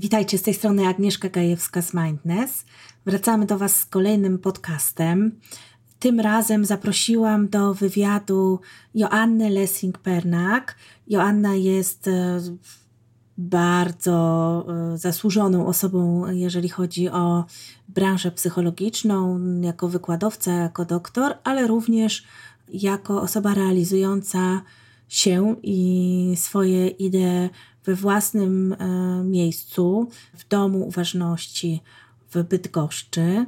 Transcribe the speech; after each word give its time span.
Witajcie 0.00 0.38
z 0.38 0.42
tej 0.42 0.54
strony 0.54 0.86
Agnieszka 0.86 1.28
Gajewska 1.28 1.82
z 1.82 1.94
Mindness. 1.94 2.64
Wracamy 3.06 3.46
do 3.46 3.58
Was 3.58 3.76
z 3.76 3.86
kolejnym 3.86 4.38
podcastem. 4.38 5.40
Tym 5.98 6.20
razem 6.20 6.64
zaprosiłam 6.64 7.48
do 7.48 7.74
wywiadu 7.74 8.60
Joannę 8.94 9.50
Lessing-Pernak. 9.50 10.74
Joanna 11.08 11.54
jest 11.54 12.08
e, 12.08 12.40
bardzo 13.38 14.66
e, 14.68 14.98
zasłużoną 14.98 15.66
osobą, 15.66 16.30
jeżeli 16.30 16.68
chodzi 16.68 17.08
o 17.08 17.44
branżę 17.88 18.30
psychologiczną, 18.30 19.40
jako 19.60 19.88
wykładowca, 19.88 20.52
jako 20.52 20.84
doktor, 20.84 21.34
ale 21.44 21.66
również 21.66 22.24
jako 22.68 23.22
osoba 23.22 23.54
realizująca 23.54 24.62
się 25.08 25.56
i 25.62 26.32
swoje 26.36 26.88
idee 26.88 27.50
we 27.84 27.94
własnym 27.94 28.72
e, 28.72 28.86
miejscu, 29.24 30.08
w 30.34 30.48
Domu 30.48 30.86
Uważności 30.86 31.80
w 32.30 32.42
Bydgoszczy. 32.42 33.46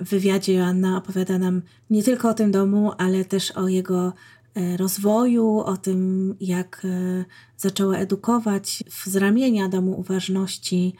W 0.00 0.08
wywiadzie 0.10 0.54
Joanna 0.54 0.96
opowiada 0.96 1.38
nam 1.38 1.62
nie 1.90 2.02
tylko 2.02 2.28
o 2.28 2.34
tym 2.34 2.50
domu, 2.50 2.92
ale 2.98 3.24
też 3.24 3.50
o 3.50 3.68
jego 3.68 4.12
e, 4.54 4.76
rozwoju, 4.76 5.58
o 5.58 5.76
tym, 5.76 6.34
jak 6.40 6.82
e, 6.84 7.24
zaczęła 7.56 7.96
edukować 7.96 8.84
z 9.06 9.16
ramienia 9.16 9.68
Domu 9.68 10.00
Uważności 10.00 10.94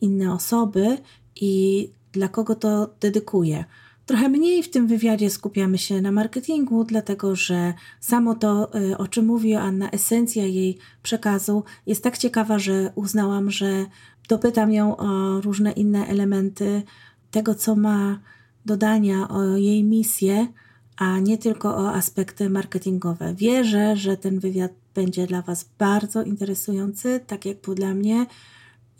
inne 0.00 0.32
osoby 0.32 0.98
i 1.36 1.88
dla 2.12 2.28
kogo 2.28 2.54
to 2.54 2.94
dedykuje. 3.00 3.64
Trochę 4.06 4.28
mniej 4.28 4.62
w 4.62 4.70
tym 4.70 4.86
wywiadzie 4.86 5.30
skupiamy 5.30 5.78
się 5.78 6.00
na 6.00 6.12
marketingu, 6.12 6.84
dlatego 6.84 7.36
że 7.36 7.74
samo 8.00 8.34
to, 8.34 8.78
y, 8.78 8.98
o 8.98 9.08
czym 9.08 9.26
mówi 9.26 9.54
Anna, 9.54 9.90
esencja 9.90 10.46
jej 10.46 10.78
przekazu 11.02 11.64
jest 11.86 12.04
tak 12.04 12.18
ciekawa, 12.18 12.58
że 12.58 12.92
uznałam, 12.94 13.50
że 13.50 13.86
dopytam 14.28 14.72
ją 14.72 14.96
o 14.96 15.40
różne 15.40 15.72
inne 15.72 16.06
elementy 16.06 16.82
tego, 17.30 17.54
co 17.54 17.76
ma 17.76 18.20
dodania, 18.66 19.28
o 19.28 19.56
jej 19.56 19.84
misję, 19.84 20.48
a 20.96 21.18
nie 21.18 21.38
tylko 21.38 21.76
o 21.76 21.94
aspekty 21.94 22.50
marketingowe. 22.50 23.34
Wierzę, 23.34 23.96
że 23.96 24.16
ten 24.16 24.38
wywiad 24.38 24.72
będzie 24.94 25.26
dla 25.26 25.42
Was 25.42 25.68
bardzo 25.78 26.22
interesujący, 26.22 27.20
tak 27.26 27.44
jak 27.44 27.60
był 27.60 27.74
dla 27.74 27.94
mnie. 27.94 28.26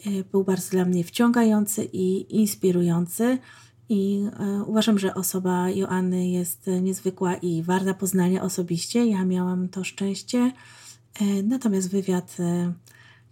Y, 0.06 0.25
był 0.32 0.44
bardzo 0.44 0.70
dla 0.70 0.84
mnie 0.84 1.05
wciągający 1.05 1.88
i 1.92 2.36
inspirujący. 2.41 3.38
I 3.88 4.28
e, 4.40 4.62
uważam, 4.62 4.98
że 4.98 5.14
osoba 5.14 5.70
Joanny 5.70 6.28
jest 6.28 6.66
niezwykła 6.82 7.34
i 7.34 7.62
warta 7.62 7.94
poznania 7.94 8.42
osobiście. 8.42 9.06
Ja 9.06 9.24
miałam 9.24 9.68
to 9.68 9.84
szczęście. 9.84 10.52
E, 11.20 11.42
natomiast 11.42 11.91
wywiad 11.91 12.36
e, 12.41 12.72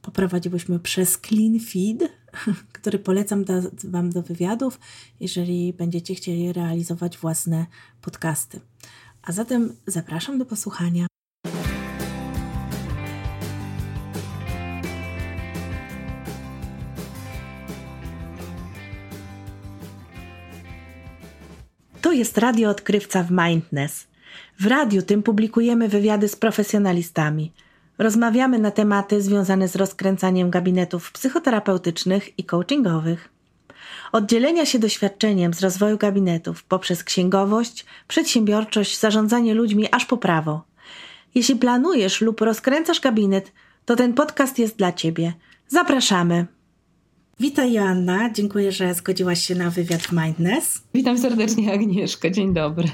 poprowadziłyśmy 0.02 0.78
przez 0.78 1.18
Clean 1.18 1.60
Feed, 1.60 2.12
który 2.72 2.98
polecam 2.98 3.44
Wam 3.84 4.10
do 4.10 4.22
wywiadów, 4.22 4.80
jeżeli 5.20 5.72
będziecie 5.72 6.14
chcieli 6.14 6.52
realizować 6.52 7.18
własne 7.18 7.66
podcasty. 8.02 8.60
A 9.22 9.32
zatem 9.32 9.72
zapraszam 9.86 10.38
do 10.38 10.46
posłuchania. 10.46 11.11
Jest 22.12 22.38
Radio 22.38 22.70
Odkrywca 22.70 23.22
w 23.22 23.30
Mindness. 23.30 24.06
W 24.60 24.66
radiu 24.66 25.02
tym 25.02 25.22
publikujemy 25.22 25.88
wywiady 25.88 26.28
z 26.28 26.36
profesjonalistami. 26.36 27.52
Rozmawiamy 27.98 28.58
na 28.58 28.70
tematy 28.70 29.22
związane 29.22 29.68
z 29.68 29.76
rozkręcaniem 29.76 30.50
gabinetów 30.50 31.12
psychoterapeutycznych 31.12 32.38
i 32.38 32.44
coachingowych. 32.44 33.28
Oddzielenia 34.12 34.66
się 34.66 34.78
doświadczeniem 34.78 35.54
z 35.54 35.60
rozwoju 35.60 35.98
gabinetów 35.98 36.64
poprzez 36.64 37.04
księgowość, 37.04 37.84
przedsiębiorczość, 38.08 38.98
zarządzanie 38.98 39.54
ludźmi 39.54 39.88
aż 39.92 40.06
po 40.06 40.16
prawo. 40.16 40.62
Jeśli 41.34 41.56
planujesz 41.56 42.20
lub 42.20 42.40
rozkręcasz 42.40 43.00
gabinet, 43.00 43.52
to 43.84 43.96
ten 43.96 44.14
podcast 44.14 44.58
jest 44.58 44.76
dla 44.76 44.92
Ciebie. 44.92 45.32
Zapraszamy! 45.68 46.46
Witaj 47.42 47.72
Joanna, 47.72 48.30
dziękuję, 48.30 48.72
że 48.72 48.94
zgodziłaś 48.94 49.46
się 49.46 49.54
na 49.54 49.70
wywiad 49.70 50.02
w 50.02 50.12
Mindness. 50.12 50.82
Witam 50.94 51.18
serdecznie 51.18 51.72
Agnieszka, 51.72 52.30
dzień 52.30 52.54
dobry. 52.54 52.88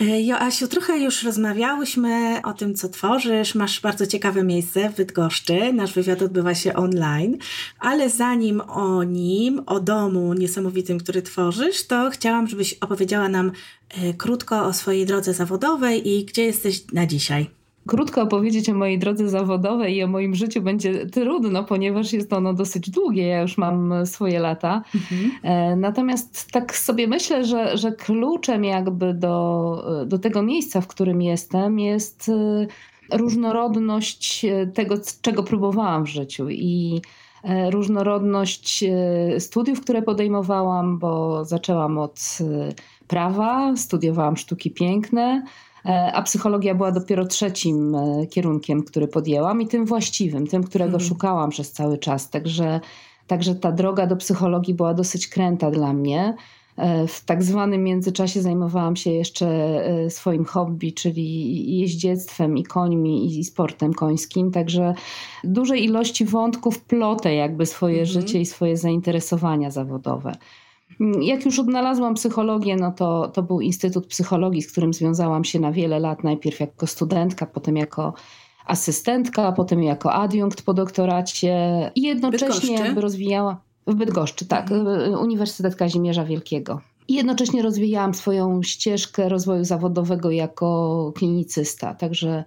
E, 0.00 0.22
Joasiu, 0.22 0.68
trochę 0.68 0.98
już 0.98 1.22
rozmawiałyśmy 1.22 2.40
o 2.44 2.52
tym, 2.52 2.74
co 2.74 2.88
tworzysz. 2.88 3.54
Masz 3.54 3.80
bardzo 3.80 4.06
ciekawe 4.06 4.42
miejsce 4.42 4.90
w 4.90 4.96
Bydgoszczy. 4.96 5.72
Nasz 5.72 5.92
wywiad 5.92 6.22
odbywa 6.22 6.54
się 6.54 6.74
online, 6.74 7.38
ale 7.78 8.10
zanim 8.10 8.60
o 8.60 9.04
nim, 9.04 9.62
o 9.66 9.80
domu 9.80 10.34
niesamowitym, 10.34 10.98
który 10.98 11.22
tworzysz, 11.22 11.86
to 11.86 12.10
chciałam, 12.10 12.48
żebyś 12.48 12.74
opowiedziała 12.74 13.28
nam 13.28 13.52
e, 13.88 14.14
krótko 14.14 14.64
o 14.64 14.72
swojej 14.72 15.06
drodze 15.06 15.34
zawodowej 15.34 16.08
i 16.08 16.24
gdzie 16.24 16.44
jesteś 16.44 16.92
na 16.92 17.06
dzisiaj 17.06 17.50
krótko 17.86 18.22
opowiedzieć 18.22 18.68
o 18.70 18.74
mojej 18.74 18.98
drodze 18.98 19.28
zawodowej 19.28 19.96
i 19.96 20.02
o 20.02 20.06
moim 20.06 20.34
życiu 20.34 20.62
będzie 20.62 21.06
trudno, 21.06 21.64
ponieważ 21.64 22.12
jest 22.12 22.32
ono 22.32 22.54
dosyć 22.54 22.90
długie. 22.90 23.26
Ja 23.26 23.40
już 23.40 23.58
mam 23.58 24.06
swoje 24.06 24.40
lata. 24.40 24.82
Mhm. 24.94 25.30
E, 25.42 25.76
natomiast 25.76 26.50
tak 26.52 26.76
sobie 26.76 27.06
myślę, 27.06 27.44
że, 27.44 27.76
że 27.76 27.92
kluczem 27.92 28.64
jakby 28.64 29.14
do, 29.14 30.04
do 30.06 30.18
tego 30.18 30.42
miejsca, 30.42 30.80
w 30.80 30.86
którym 30.86 31.22
jestem, 31.22 31.78
jest 31.78 32.28
e, 32.28 32.66
różnorodność 33.16 34.44
e, 34.44 34.66
tego, 34.66 34.94
czego 35.22 35.42
próbowałam 35.42 36.04
w 36.04 36.08
życiu 36.08 36.50
i 36.50 37.00
różnorodność 37.70 38.84
studiów, 39.38 39.80
które 39.80 40.02
podejmowałam, 40.02 40.98
bo 40.98 41.44
zaczęłam 41.44 41.98
od 41.98 42.38
prawa, 43.08 43.76
studiowałam 43.76 44.36
sztuki 44.36 44.70
piękne. 44.70 45.42
E, 45.86 46.12
a 46.12 46.22
psychologia 46.22 46.74
była 46.74 46.92
dopiero 46.92 47.26
trzecim 47.26 47.94
e, 47.94 48.26
kierunkiem, 48.26 48.82
który 48.82 49.08
podjęłam 49.08 49.62
i 49.62 49.66
tym 49.66 49.86
właściwym, 49.86 50.46
tym, 50.46 50.64
którego 50.64 50.98
hmm. 50.98 51.08
szukałam 51.08 51.50
przez 51.50 51.72
cały 51.72 51.98
czas. 51.98 52.30
Także, 52.30 52.80
także 53.26 53.54
ta 53.54 53.72
droga 53.72 54.06
do 54.06 54.16
psychologii 54.16 54.74
była 54.74 54.94
dosyć 54.94 55.28
kręta 55.28 55.70
dla 55.70 55.92
mnie. 55.92 56.36
E, 56.76 57.06
w 57.06 57.24
tak 57.24 57.42
zwanym 57.42 57.84
międzyczasie 57.84 58.42
zajmowałam 58.42 58.96
się 58.96 59.10
jeszcze 59.10 59.46
swoim 60.08 60.44
hobby, 60.44 60.92
czyli 60.92 61.78
jeździectwem 61.78 62.58
i 62.58 62.64
końmi 62.64 63.38
i 63.38 63.44
sportem 63.44 63.92
końskim, 63.92 64.50
także 64.50 64.94
dużej 65.44 65.84
ilości 65.84 66.24
wątków 66.24 66.80
plotę 66.80 67.34
jakby 67.34 67.66
swoje 67.66 68.00
mhm. 68.00 68.12
życie 68.12 68.40
i 68.40 68.46
swoje 68.46 68.76
zainteresowania 68.76 69.70
zawodowe. 69.70 70.32
Jak 71.20 71.44
już 71.44 71.58
odnalazłam 71.58 72.14
psychologię, 72.14 72.76
no 72.76 72.92
to, 72.92 73.28
to 73.28 73.42
był 73.42 73.60
Instytut 73.60 74.06
Psychologii, 74.06 74.62
z 74.62 74.72
którym 74.72 74.94
związałam 74.94 75.44
się 75.44 75.60
na 75.60 75.72
wiele 75.72 75.98
lat, 75.98 76.24
najpierw 76.24 76.60
jako 76.60 76.86
studentka, 76.86 77.46
potem 77.46 77.76
jako 77.76 78.14
asystentka, 78.66 79.52
potem 79.52 79.82
jako 79.82 80.12
adiunkt 80.12 80.62
po 80.62 80.74
doktoracie. 80.74 81.90
I 81.94 82.02
jednocześnie 82.02 82.74
jakby 82.74 83.00
rozwijała 83.00 83.60
w 83.86 83.94
Bydgoszczy, 83.94 84.46
tak, 84.46 84.72
mhm. 84.72 85.14
Uniwersytet 85.14 85.76
Kazimierza 85.76 86.24
Wielkiego. 86.24 86.80
I 87.08 87.14
jednocześnie 87.14 87.62
rozwijałam 87.62 88.14
swoją 88.14 88.62
ścieżkę 88.62 89.28
rozwoju 89.28 89.64
zawodowego 89.64 90.30
jako 90.30 91.12
klinicysta, 91.16 91.94
także 91.94 92.44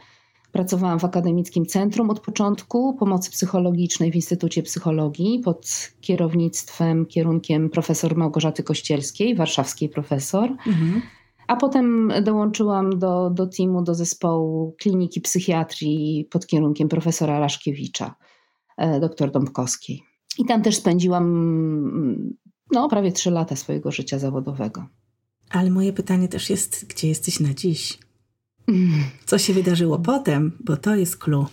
Pracowałam 0.52 1.00
w 1.00 1.06
Akademickim 1.06 1.66
Centrum 1.66 2.10
od 2.10 2.20
początku 2.20 2.94
pomocy 2.94 3.32
psychologicznej 3.32 4.12
w 4.12 4.16
Instytucie 4.16 4.64
Psychologii 4.64 5.40
pod 5.40 5.92
kierownictwem, 6.02 7.06
kierunkiem 7.06 7.70
profesor 7.70 8.18
Małgorzaty 8.18 8.64
Kościelskiej, 8.64 9.36
warszawskiej 9.36 9.90
profesor. 9.90 10.50
Mhm. 10.68 11.02
A 11.48 11.56
potem 11.56 12.14
dołączyłam 12.24 13.00
do, 13.00 13.30
do 13.30 13.48
teamu, 13.48 13.82
do 13.82 13.96
zespołu 13.96 14.76
kliniki 14.80 15.22
psychiatrii 15.22 16.28
pod 16.32 16.48
kierunkiem 16.48 16.90
profesora 16.90 17.40
Raszkiewicza, 17.40 18.16
e, 18.78 19.00
doktor 19.00 19.32
Dąbkowskiej. 19.32 20.04
I 20.38 20.46
tam 20.46 20.62
też 20.62 20.76
spędziłam 20.76 21.26
no, 22.72 22.90
prawie 22.90 23.12
trzy 23.12 23.32
lata 23.32 23.56
swojego 23.56 23.92
życia 23.92 24.20
zawodowego. 24.20 24.86
Ale 25.50 25.70
moje 25.70 25.94
pytanie 25.94 26.28
też 26.28 26.50
jest, 26.50 26.86
gdzie 26.86 27.08
jesteś 27.08 27.40
na 27.40 27.54
dziś? 27.54 28.00
Co 29.26 29.38
się 29.38 29.54
wydarzyło 29.54 30.00
potem, 30.00 30.52
bo 30.60 30.78
to 30.78 30.96
jest 30.96 31.18
clue. 31.18 31.46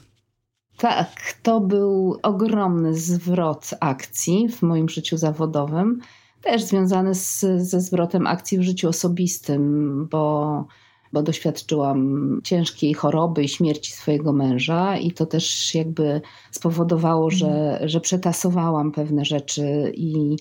Tak, 0.77 1.35
to 1.43 1.61
był 1.61 2.19
ogromny 2.23 2.95
zwrot 2.95 3.71
akcji 3.81 4.49
w 4.49 4.63
moim 4.63 4.89
życiu 4.89 5.17
zawodowym, 5.17 6.01
też 6.43 6.63
związany 6.63 7.15
z, 7.15 7.41
ze 7.57 7.81
zwrotem 7.81 8.27
akcji 8.27 8.59
w 8.59 8.63
życiu 8.63 8.89
osobistym, 8.89 10.09
bo, 10.11 10.65
bo 11.13 11.23
doświadczyłam 11.23 12.41
ciężkiej 12.45 12.95
choroby 12.95 13.43
i 13.45 13.49
śmierci 13.49 13.93
swojego 13.93 14.33
męża, 14.33 14.97
i 14.97 15.13
to 15.13 15.27
też 15.27 15.75
jakby 15.75 16.21
spowodowało, 16.51 17.31
że, 17.31 17.81
że 17.85 18.01
przetasowałam 18.01 18.93
pewne 18.93 19.25
rzeczy 19.25 19.93
i 19.95 20.37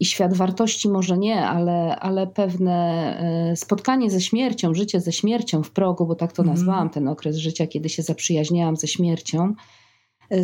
i 0.00 0.04
świat 0.04 0.34
wartości 0.34 0.88
może 0.88 1.18
nie, 1.18 1.42
ale, 1.46 1.96
ale 1.96 2.26
pewne 2.26 2.76
e, 3.50 3.56
spotkanie 3.56 4.10
ze 4.10 4.20
śmiercią, 4.20 4.74
życie 4.74 5.00
ze 5.00 5.12
śmiercią 5.12 5.62
w 5.62 5.70
progu, 5.70 6.06
bo 6.06 6.14
tak 6.14 6.32
to 6.32 6.42
mm. 6.42 6.54
nazwałam 6.54 6.90
ten 6.90 7.08
okres 7.08 7.36
życia, 7.36 7.66
kiedy 7.66 7.88
się 7.88 8.02
zaprzyjaźniałam 8.02 8.76
ze 8.76 8.88
śmiercią, 8.88 9.54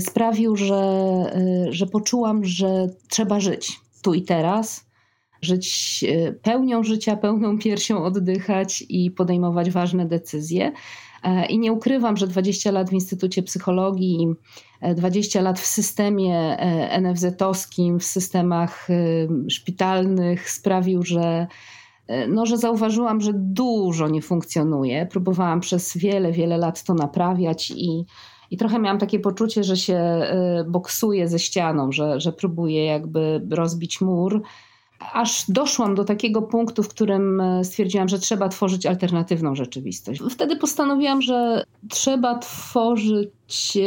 sprawił, 0.01 0.57
że, 0.57 0.83
że 1.71 1.87
poczułam, 1.87 2.45
że 2.45 2.87
trzeba 3.09 3.41
żyć 3.41 3.81
tu 4.03 4.15
i 4.15 4.23
teraz, 4.23 4.87
żyć 5.43 6.05
pełnią 6.43 6.83
życia, 6.83 7.17
pełną 7.17 7.59
piersią 7.59 8.05
oddychać 8.05 8.85
i 8.89 9.11
podejmować 9.11 9.71
ważne 9.71 10.07
decyzje. 10.07 10.73
E, 11.23 11.47
I 11.47 11.59
nie 11.59 11.73
ukrywam, 11.73 12.17
że 12.17 12.27
20 12.27 12.71
lat 12.71 12.91
w 12.91 12.93
Instytucie 12.93 13.43
Psychologii, 13.43 14.35
20 14.97 15.39
e, 15.39 15.43
lat 15.43 15.61
w 15.61 15.67
systemie 15.67 16.57
e, 16.59 17.01
NFZ-owskim, 17.01 17.99
w 17.99 18.05
systemach 18.05 18.89
szpitalnych 19.49 20.51
sprawił, 20.51 21.03
że, 21.03 21.47
no, 22.29 22.47
że 22.47 22.59
zauważyłam, 22.59 23.21
że 23.21 23.33
dużo 23.35 24.09
nie 24.09 24.23
funkcjonuje. 24.23 25.07
Próbowałam 25.07 25.61
przez 25.61 25.97
wiele, 25.97 26.33
wiele 26.33 26.59
lat 26.59 26.85
to 26.85 26.95
naprawiać 26.95 27.71
i, 27.71 28.05
i 28.51 28.57
trochę 28.57 28.79
miałam 28.79 28.99
takie 28.99 29.21
poczucie, 29.21 29.65
że 29.65 29.77
się 29.77 30.21
boksuję 30.69 31.29
ze 31.29 31.39
ścianą, 31.39 31.93
że, 31.93 32.21
że 32.21 32.33
próbuję 32.33 32.85
jakby 32.85 33.47
rozbić 33.51 34.01
mur 34.01 34.43
aż 35.13 35.45
doszłam 35.49 35.95
do 35.95 36.05
takiego 36.05 36.43
punktu, 36.43 36.83
w 36.83 36.89
którym 36.89 37.41
e, 37.41 37.65
stwierdziłam, 37.65 38.09
że 38.09 38.19
trzeba 38.19 38.49
tworzyć 38.49 38.87
alternatywną 38.87 39.55
rzeczywistość. 39.55 40.21
Wtedy 40.31 40.57
postanowiłam, 40.57 41.23
że 41.23 41.65
trzeba 41.91 42.39
tworzyć 42.39 43.79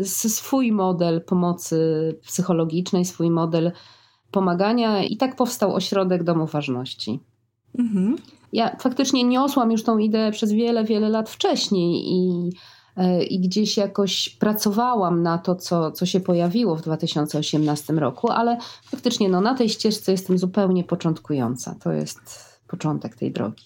e, 0.00 0.04
swój 0.04 0.72
model 0.72 1.24
pomocy 1.24 1.78
psychologicznej, 2.26 3.04
swój 3.04 3.30
model 3.30 3.72
pomagania, 4.30 5.04
i 5.04 5.16
tak 5.16 5.36
powstał 5.36 5.74
ośrodek 5.74 6.24
Domu 6.24 6.46
Ważności. 6.46 7.20
Mhm. 7.78 8.16
Ja 8.52 8.76
faktycznie 8.76 9.24
niosłam 9.24 9.72
już 9.72 9.82
tą 9.82 9.98
ideę 9.98 10.32
przez 10.32 10.52
wiele, 10.52 10.84
wiele 10.84 11.08
lat 11.08 11.30
wcześniej 11.30 12.12
i 12.12 12.50
i 13.28 13.40
gdzieś 13.40 13.76
jakoś 13.76 14.28
pracowałam 14.28 15.22
na 15.22 15.38
to, 15.38 15.54
co, 15.54 15.92
co 15.92 16.06
się 16.06 16.20
pojawiło 16.20 16.76
w 16.76 16.82
2018 16.82 17.92
roku, 17.92 18.30
ale 18.30 18.58
faktycznie 18.84 19.28
no, 19.28 19.40
na 19.40 19.54
tej 19.54 19.68
ścieżce 19.68 20.12
jestem 20.12 20.38
zupełnie 20.38 20.84
początkująca. 20.84 21.74
To 21.74 21.92
jest 21.92 22.20
początek 22.68 23.16
tej 23.16 23.32
drogi. 23.32 23.64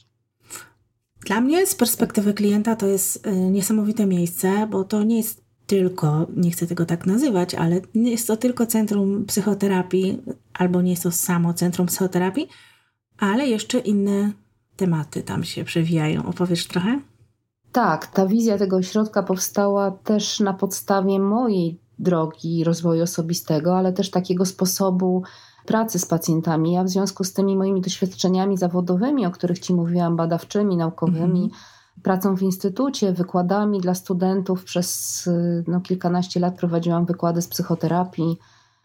Dla 1.26 1.40
mnie 1.40 1.66
z 1.66 1.74
perspektywy 1.74 2.34
klienta 2.34 2.76
to 2.76 2.86
jest 2.86 3.26
e, 3.26 3.32
niesamowite 3.32 4.06
miejsce, 4.06 4.66
bo 4.70 4.84
to 4.84 5.02
nie 5.02 5.16
jest 5.16 5.42
tylko, 5.66 6.26
nie 6.36 6.50
chcę 6.50 6.66
tego 6.66 6.86
tak 6.86 7.06
nazywać, 7.06 7.54
ale 7.54 7.80
nie 7.94 8.10
jest 8.10 8.26
to 8.26 8.36
tylko 8.36 8.66
centrum 8.66 9.24
psychoterapii, 9.24 10.18
albo 10.54 10.82
nie 10.82 10.90
jest 10.90 11.02
to 11.02 11.10
samo 11.10 11.54
centrum 11.54 11.86
psychoterapii, 11.86 12.48
ale 13.18 13.48
jeszcze 13.48 13.78
inne 13.78 14.32
tematy 14.76 15.22
tam 15.22 15.44
się 15.44 15.64
przewijają. 15.64 16.26
Opowiesz 16.26 16.66
trochę? 16.66 17.00
Tak, 17.72 18.06
ta 18.06 18.26
wizja 18.26 18.58
tego 18.58 18.76
ośrodka 18.76 19.22
powstała 19.22 19.90
też 19.90 20.40
na 20.40 20.54
podstawie 20.54 21.18
mojej 21.18 21.78
drogi 21.98 22.64
rozwoju 22.64 23.02
osobistego, 23.02 23.78
ale 23.78 23.92
też 23.92 24.10
takiego 24.10 24.44
sposobu 24.44 25.22
pracy 25.66 25.98
z 25.98 26.06
pacjentami. 26.06 26.72
Ja 26.72 26.84
w 26.84 26.88
związku 26.88 27.24
z 27.24 27.32
tymi 27.32 27.56
moimi 27.56 27.80
doświadczeniami 27.80 28.56
zawodowymi, 28.56 29.26
o 29.26 29.30
których 29.30 29.58
Ci 29.58 29.74
mówiłam, 29.74 30.16
badawczymi, 30.16 30.76
naukowymi, 30.76 31.50
mm-hmm. 31.50 32.02
pracą 32.02 32.36
w 32.36 32.42
instytucie, 32.42 33.12
wykładami 33.12 33.80
dla 33.80 33.94
studentów, 33.94 34.64
przez 34.64 35.28
no, 35.66 35.80
kilkanaście 35.80 36.40
lat 36.40 36.56
prowadziłam 36.56 37.04
wykłady 37.04 37.42
z 37.42 37.48
psychoterapii, 37.48 38.38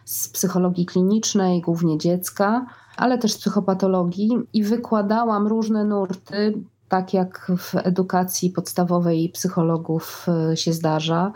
z 0.06 0.30
psychologii 0.30 0.86
klinicznej, 0.86 1.62
głównie 1.62 1.98
dziecka, 1.98 2.66
ale 2.98 3.18
też 3.18 3.34
z 3.34 3.38
psychopatologii 3.38 4.30
i 4.54 4.64
wykładałam 4.64 5.48
różne 5.48 5.86
nurty 5.86 6.54
tak 6.90 7.14
jak 7.14 7.52
w 7.58 7.76
edukacji 7.76 8.50
podstawowej 8.50 9.30
psychologów 9.30 10.26
e, 10.52 10.58
się 10.58 10.74
zdarza. 10.74 11.32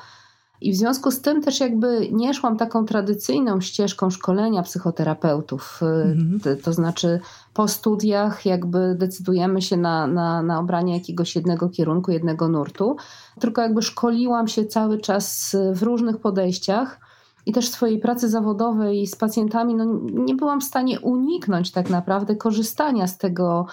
I 0.61 0.71
w 0.71 0.75
związku 0.75 1.11
z 1.11 1.21
tym 1.21 1.41
też 1.41 1.59
jakby 1.59 2.09
nie 2.11 2.33
szłam 2.33 2.57
taką 2.57 2.85
tradycyjną 2.85 3.61
ścieżką 3.61 4.09
szkolenia 4.09 4.63
psychoterapeutów. 4.63 5.79
E, 5.81 5.85
mhm. 5.85 6.39
To, 6.39 6.63
to, 6.63 6.73
znaczy 6.73 7.19
po 7.53 7.67
studiach 7.67 8.45
jakby 8.45 8.95
decydujemy 8.99 9.61
się 9.61 9.77
na, 9.77 10.07
na, 10.07 10.43
na 10.43 10.59
obranie 10.59 10.93
jakiegoś 10.93 11.35
jednego 11.35 11.69
kierunku, 11.69 12.11
jednego 12.11 12.47
nurtu, 12.47 12.95
tylko 13.39 13.61
jakby 13.61 13.81
szkoliłam 13.81 14.47
się 14.47 14.65
cały 14.65 14.97
czas 14.97 15.55
w 15.73 15.83
różnych 15.83 16.17
podejściach. 16.17 16.99
I 17.45 17.51
też 17.51 17.69
w 17.69 17.73
swojej 17.73 17.99
pracy 17.99 18.29
zawodowej 18.29 19.07
z 19.07 19.15
pacjentami 19.15 19.75
no, 19.75 19.85
nie 20.13 20.35
byłam 20.35 20.61
w 20.61 20.63
stanie 20.63 20.99
uniknąć 20.99 21.71
tak 21.71 21.89
naprawdę 21.89 22.35
korzystania 22.35 23.07
z 23.07 23.17
tego 23.17 23.65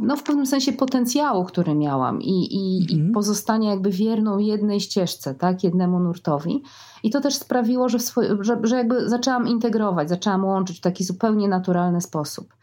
no 0.00 0.16
w 0.16 0.22
pewnym 0.22 0.46
sensie 0.46 0.72
potencjału, 0.72 1.44
który 1.44 1.74
miałam 1.74 2.22
i, 2.22 2.48
i, 2.50 2.82
mhm. 2.82 3.10
i 3.10 3.12
pozostania 3.12 3.70
jakby 3.70 3.90
wierną 3.90 4.38
jednej 4.38 4.80
ścieżce, 4.80 5.34
tak, 5.34 5.64
jednemu 5.64 6.00
nurtowi. 6.00 6.62
I 7.02 7.10
to 7.10 7.20
też 7.20 7.34
sprawiło, 7.34 7.88
że, 7.88 7.98
swój, 7.98 8.24
że, 8.40 8.60
że 8.62 8.76
jakby 8.76 9.08
zaczęłam 9.08 9.48
integrować, 9.48 10.08
zaczęłam 10.08 10.44
łączyć 10.44 10.78
w 10.78 10.80
taki 10.80 11.04
zupełnie 11.04 11.48
naturalny 11.48 12.00
sposób. 12.00 12.55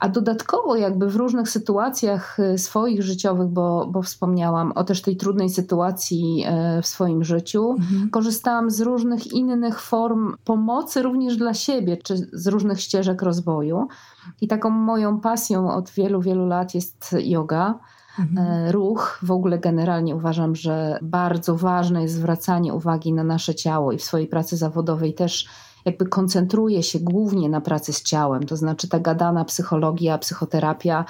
A 0.00 0.08
dodatkowo 0.08 0.76
jakby 0.76 1.10
w 1.10 1.16
różnych 1.16 1.48
sytuacjach 1.48 2.38
y, 2.38 2.58
swoich 2.58 3.02
życiowych, 3.02 3.48
bo, 3.48 3.86
bo 3.86 4.02
wspomniałam 4.02 4.72
o 4.72 4.84
też 4.84 5.02
tej 5.02 5.16
trudnej 5.16 5.50
sytuacji 5.50 6.44
e, 6.46 6.82
w 6.82 6.86
swoim 6.86 7.24
życiu, 7.24 7.70
mhm. 7.70 8.10
korzystałam 8.10 8.70
z 8.70 8.80
różnych 8.80 9.32
innych 9.32 9.80
form 9.80 10.36
pomocy 10.44 11.02
również 11.02 11.36
dla 11.36 11.54
siebie, 11.54 11.96
czy 11.96 12.16
z 12.32 12.46
różnych 12.46 12.80
ścieżek 12.80 13.22
rozwoju. 13.22 13.88
I 14.40 14.48
taką 14.48 14.70
moją 14.70 15.20
pasją 15.20 15.70
od 15.70 15.90
wielu, 15.90 16.20
wielu 16.20 16.46
lat 16.46 16.74
jest 16.74 17.16
yoga. 17.20 17.78
Mhm. 18.18 18.46
E, 18.48 18.72
ruch, 18.72 19.18
w 19.22 19.30
ogóle 19.30 19.58
generalnie 19.58 20.16
uważam, 20.16 20.56
że 20.56 20.98
bardzo 21.02 21.56
ważne 21.56 22.02
jest 22.02 22.14
zwracanie 22.14 22.74
uwagi 22.74 23.12
na 23.12 23.24
nasze 23.24 23.54
ciało 23.54 23.92
i 23.92 23.98
w 23.98 24.04
swojej 24.04 24.26
pracy 24.26 24.56
zawodowej 24.56 25.14
też 25.14 25.48
jakby 25.86 26.06
koncentruje 26.06 26.82
się 26.82 26.98
głównie 27.00 27.48
na 27.48 27.60
pracy 27.60 27.92
z 27.92 28.02
ciałem, 28.02 28.46
to 28.46 28.56
znaczy 28.56 28.88
ta 28.88 28.98
gadana 28.98 29.44
psychologia, 29.44 30.18
psychoterapia 30.18 31.04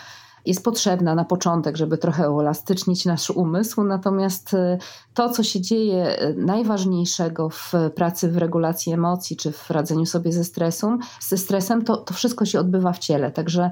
jest 0.47 0.65
potrzebna 0.65 1.15
na 1.15 1.25
początek, 1.25 1.77
żeby 1.77 1.99
trochę 1.99 2.31
uelastycznić 2.31 3.05
nasz 3.05 3.31
umysł, 3.31 3.85
natomiast 3.85 4.55
y, 4.55 4.79
to, 5.15 5.29
co 5.29 5.43
się 5.43 5.61
dzieje 5.61 6.23
y, 6.23 6.35
najważniejszego 6.35 7.49
w 7.49 7.73
pracy 7.95 8.31
w 8.31 8.37
regulacji 8.37 8.93
emocji 8.93 9.37
czy 9.37 9.53
w 9.53 9.71
radzeniu 9.71 10.07
sobie 10.07 10.33
ze, 10.33 10.45
stresem, 10.45 10.99
ze 11.21 11.37
stresem, 11.37 11.85
to, 11.85 11.97
to 11.97 12.15
wszystko 12.15 12.45
się 12.45 12.61
odbywa 12.61 12.93
w 12.93 12.99
ciele. 12.99 13.31
Także 13.31 13.71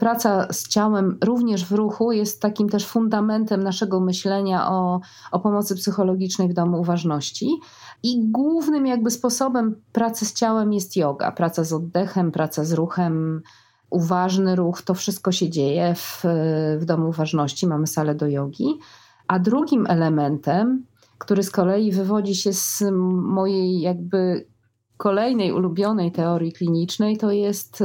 praca 0.00 0.52
z 0.52 0.68
ciałem 0.68 1.18
również 1.24 1.64
w 1.64 1.72
ruchu 1.72 2.12
jest 2.12 2.42
takim 2.42 2.68
też 2.68 2.86
fundamentem 2.86 3.62
naszego 3.62 4.00
myślenia 4.00 4.70
o, 4.70 5.00
o 5.32 5.40
pomocy 5.40 5.74
psychologicznej 5.74 6.48
w 6.48 6.54
domu 6.54 6.80
uważności. 6.80 7.60
I 8.02 8.30
głównym 8.30 8.86
jakby 8.86 9.10
sposobem 9.10 9.80
pracy 9.92 10.26
z 10.26 10.34
ciałem 10.34 10.72
jest 10.72 10.96
yoga. 10.96 11.32
Praca 11.32 11.64
z 11.64 11.72
oddechem, 11.72 12.32
praca 12.32 12.64
z 12.64 12.72
ruchem, 12.72 13.42
uważny 13.90 14.56
ruch, 14.56 14.82
to 14.82 14.94
wszystko 14.94 15.32
się 15.32 15.50
dzieje 15.50 15.94
w, 15.94 16.22
w 16.78 16.84
domu 16.84 17.08
uważności. 17.08 17.66
Mamy 17.66 17.86
salę 17.86 18.14
do 18.14 18.28
jogi. 18.28 18.78
A 19.28 19.38
drugim 19.38 19.86
elementem, 19.88 20.84
który 21.18 21.42
z 21.42 21.50
kolei 21.50 21.92
wywodzi 21.92 22.34
się 22.34 22.52
z 22.52 22.82
mojej 23.22 23.80
jakby 23.80 24.46
kolejnej 24.96 25.52
ulubionej 25.52 26.12
teorii 26.12 26.52
klinicznej, 26.52 27.16
to 27.16 27.30
jest, 27.30 27.84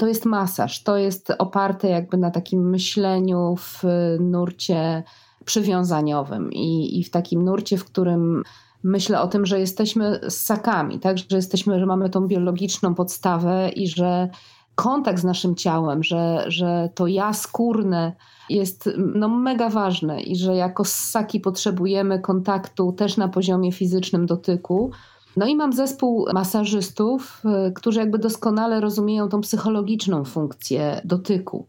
to 0.00 0.06
jest 0.06 0.24
masaż. 0.24 0.82
To 0.82 0.96
jest 0.96 1.32
oparte 1.38 1.88
jakby 1.88 2.16
na 2.16 2.30
takim 2.30 2.70
myśleniu 2.70 3.56
w 3.56 3.82
nurcie 4.20 5.02
przywiązaniowym 5.44 6.52
i, 6.52 6.98
i 6.98 7.04
w 7.04 7.10
takim 7.10 7.44
nurcie, 7.44 7.78
w 7.78 7.84
którym 7.84 8.42
myślę 8.82 9.20
o 9.20 9.28
tym, 9.28 9.46
że 9.46 9.60
jesteśmy 9.60 10.20
ssakami, 10.28 10.98
tak? 11.00 11.18
że 11.18 11.36
jesteśmy, 11.36 11.80
że 11.80 11.86
mamy 11.86 12.10
tą 12.10 12.26
biologiczną 12.26 12.94
podstawę 12.94 13.68
i 13.68 13.88
że 13.88 14.28
kontakt 14.74 15.20
z 15.20 15.24
naszym 15.24 15.54
ciałem, 15.54 16.02
że, 16.02 16.44
że 16.46 16.88
to 16.94 17.06
ja 17.06 17.32
skórne 17.32 18.12
jest 18.50 18.90
no, 19.14 19.28
mega 19.28 19.68
ważne 19.68 20.20
i 20.20 20.36
że 20.36 20.56
jako 20.56 20.84
ssaki 20.84 21.40
potrzebujemy 21.40 22.18
kontaktu 22.18 22.92
też 22.92 23.16
na 23.16 23.28
poziomie 23.28 23.72
fizycznym 23.72 24.26
dotyku. 24.26 24.90
No 25.36 25.46
i 25.46 25.56
mam 25.56 25.72
zespół 25.72 26.26
masażystów, 26.34 27.42
y, 27.68 27.72
którzy 27.72 28.00
jakby 28.00 28.18
doskonale 28.18 28.80
rozumieją 28.80 29.28
tą 29.28 29.40
psychologiczną 29.40 30.24
funkcję 30.24 31.00
dotyku. 31.04 31.66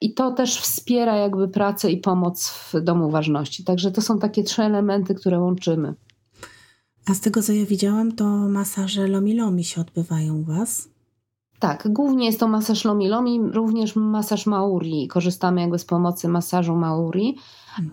I 0.00 0.14
to 0.14 0.30
też 0.30 0.60
wspiera 0.60 1.16
jakby 1.16 1.48
pracę 1.48 1.90
i 1.90 1.96
pomoc 1.96 2.48
w 2.48 2.80
domu 2.80 3.10
ważności. 3.10 3.64
Także 3.64 3.90
to 3.90 4.02
są 4.02 4.18
takie 4.18 4.42
trzy 4.42 4.62
elementy, 4.62 5.14
które 5.14 5.40
łączymy. 5.40 5.94
A 7.06 7.14
z 7.14 7.20
tego, 7.20 7.42
co 7.42 7.52
ja 7.52 7.66
widziałam, 7.66 8.12
to 8.12 8.24
masaże 8.28 9.08
lomi-lomi 9.08 9.64
się 9.64 9.80
odbywają 9.80 10.38
u 10.38 10.42
Was? 10.42 10.88
Tak, 11.58 11.88
głównie 11.92 12.26
jest 12.26 12.40
to 12.40 12.48
masaż 12.48 12.84
lomi-lomi, 12.84 13.40
również 13.52 13.96
masaż 13.96 14.46
mauri. 14.46 15.08
Korzystamy 15.08 15.60
jakby 15.60 15.78
z 15.78 15.84
pomocy 15.84 16.28
masażu 16.28 16.76
mauri. 16.76 17.36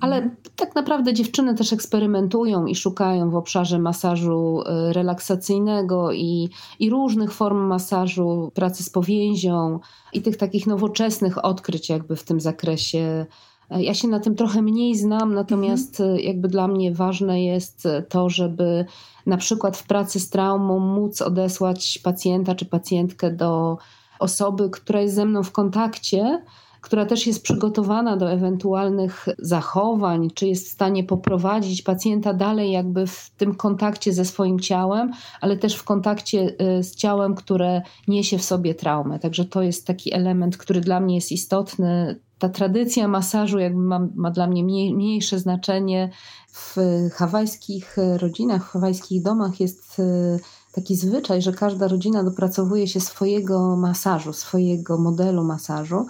Ale 0.02 0.30
tak 0.56 0.76
naprawdę 0.76 1.14
dziewczyny 1.14 1.56
też 1.56 1.74
eksperymentują 1.74 2.66
i 2.66 2.76
szukają 2.76 3.30
w 3.30 3.36
obszarze 3.36 3.80
masażu 3.80 4.62
y, 4.62 4.94
relaksacyjnego 4.94 6.12
i, 6.12 6.50
i 6.80 6.90
różnych 6.90 7.34
form 7.34 7.58
masażu, 7.58 8.52
pracy 8.54 8.84
z 8.84 8.90
powięzią 8.90 9.80
i 10.14 10.22
tych 10.22 10.38
takich 10.38 10.68
nowoczesnych 10.68 11.46
odkryć 11.46 11.90
jakby 11.90 12.16
w 12.16 12.24
tym 12.24 12.40
zakresie 12.40 13.26
Ja 13.70 13.94
się 13.94 14.08
na 14.08 14.20
tym 14.20 14.36
trochę 14.36 14.62
mniej 14.62 14.96
znam, 14.96 15.34
natomiast 15.34 16.00
mhm. 16.00 16.20
jakby 16.20 16.48
dla 16.48 16.68
mnie 16.68 16.94
ważne 16.94 17.44
jest 17.44 17.88
to, 18.10 18.30
żeby 18.30 18.86
na 19.26 19.38
przykład 19.38 19.78
w 19.78 19.88
pracy 19.88 20.20
z 20.20 20.30
traumą 20.30 20.80
móc 20.80 21.22
odesłać 21.22 22.00
pacjenta 22.04 22.56
czy 22.56 22.66
pacjentkę 22.66 23.32
do 23.32 23.78
osoby, 24.20 24.70
która 24.70 25.02
jest 25.02 25.16
ze 25.16 25.26
mną 25.26 25.44
w 25.44 25.52
kontakcie, 25.52 26.42
która 26.86 27.06
też 27.06 27.28
jest 27.28 27.44
przygotowana 27.44 28.18
do 28.18 28.32
ewentualnych 28.32 29.26
zachowań, 29.40 30.30
czy 30.34 30.48
jest 30.48 30.68
w 30.68 30.72
stanie 30.72 31.04
poprowadzić 31.04 31.82
pacjenta 31.82 32.34
dalej, 32.34 32.72
jakby 32.72 33.08
w 33.08 33.32
tym 33.38 33.56
kontakcie 33.56 34.14
ze 34.14 34.26
swoim 34.26 34.60
ciałem, 34.60 35.12
ale 35.42 35.58
też 35.58 35.76
w 35.76 35.84
kontakcie 35.84 36.56
y, 36.80 36.84
z 36.84 36.96
ciałem, 36.96 37.36
które 37.36 37.82
niesie 38.08 38.38
w 38.38 38.44
sobie 38.44 38.76
traumę. 38.76 39.20
Także 39.20 39.46
to 39.46 39.62
jest 39.62 39.88
taki 39.88 40.14
element, 40.14 40.58
który 40.58 40.82
dla 40.82 41.00
mnie 41.00 41.16
jest 41.16 41.32
istotny. 41.32 42.20
Ta 42.40 42.50
tradycja 42.50 43.08
masażu 43.08 43.60
jakby 43.60 43.82
ma, 43.82 44.08
ma 44.16 44.32
dla 44.32 44.48
mnie 44.48 44.64
mniejsze 44.94 45.40
znaczenie. 45.40 46.10
W 46.52 46.76
hawajskich 47.14 47.98
rodzinach, 48.18 48.66
w 48.66 48.72
hawajskich 48.72 49.22
domach 49.22 49.60
jest 49.60 50.00
y, 50.00 50.40
taki 50.72 50.96
zwyczaj, 50.96 51.42
że 51.42 51.54
każda 51.54 51.88
rodzina 51.88 52.24
dopracowuje 52.24 52.88
się 52.88 53.00
swojego 53.00 53.76
masażu, 53.76 54.34
swojego 54.34 54.98
modelu 54.98 55.44
masażu. 55.44 56.06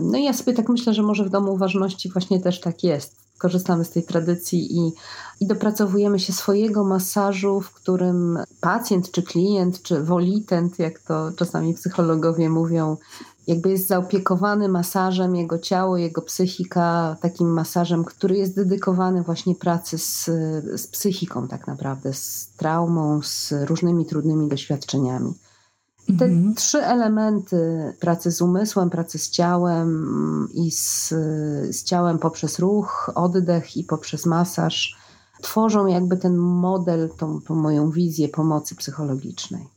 No 0.00 0.18
i 0.18 0.24
ja 0.24 0.32
sobie 0.32 0.52
tak 0.52 0.68
myślę, 0.68 0.94
że 0.94 1.02
może 1.02 1.24
w 1.24 1.30
Domu 1.30 1.52
Uważności 1.52 2.10
właśnie 2.10 2.40
też 2.40 2.60
tak 2.60 2.84
jest. 2.84 3.16
Korzystamy 3.38 3.84
z 3.84 3.90
tej 3.90 4.02
tradycji 4.02 4.78
i, 4.78 4.92
i 5.40 5.46
dopracowujemy 5.46 6.18
się 6.18 6.32
swojego 6.32 6.84
masażu, 6.84 7.60
w 7.60 7.70
którym 7.70 8.38
pacjent, 8.60 9.10
czy 9.10 9.22
klient, 9.22 9.82
czy 9.82 10.02
wolitent, 10.02 10.78
jak 10.78 10.98
to 10.98 11.32
czasami 11.36 11.74
psychologowie 11.74 12.50
mówią, 12.50 12.96
jakby 13.46 13.70
jest 13.70 13.86
zaopiekowany 13.86 14.68
masażem, 14.68 15.36
jego 15.36 15.58
ciało, 15.58 15.96
jego 15.96 16.22
psychika, 16.22 17.16
takim 17.20 17.52
masażem, 17.52 18.04
który 18.04 18.36
jest 18.36 18.56
dedykowany 18.56 19.22
właśnie 19.22 19.54
pracy 19.54 19.98
z, 19.98 20.24
z 20.80 20.86
psychiką, 20.86 21.48
tak 21.48 21.66
naprawdę, 21.66 22.12
z 22.12 22.48
traumą, 22.56 23.22
z 23.22 23.52
różnymi 23.64 24.06
trudnymi 24.06 24.48
doświadczeniami. 24.48 25.34
Te 26.06 26.24
mhm. 26.24 26.54
trzy 26.54 26.78
elementy 26.78 27.56
pracy 28.00 28.32
z 28.32 28.42
umysłem, 28.42 28.90
pracy 28.90 29.18
z 29.18 29.30
ciałem 29.30 30.48
i 30.54 30.70
z, 30.70 31.08
z 31.70 31.84
ciałem 31.84 32.18
poprzez 32.18 32.58
ruch, 32.58 33.10
oddech 33.14 33.76
i 33.76 33.84
poprzez 33.84 34.26
masaż 34.26 34.96
tworzą 35.42 35.86
jakby 35.86 36.16
ten 36.16 36.36
model, 36.36 37.10
tą, 37.18 37.40
tą 37.40 37.54
moją 37.54 37.90
wizję 37.90 38.28
pomocy 38.28 38.74
psychologicznej. 38.74 39.68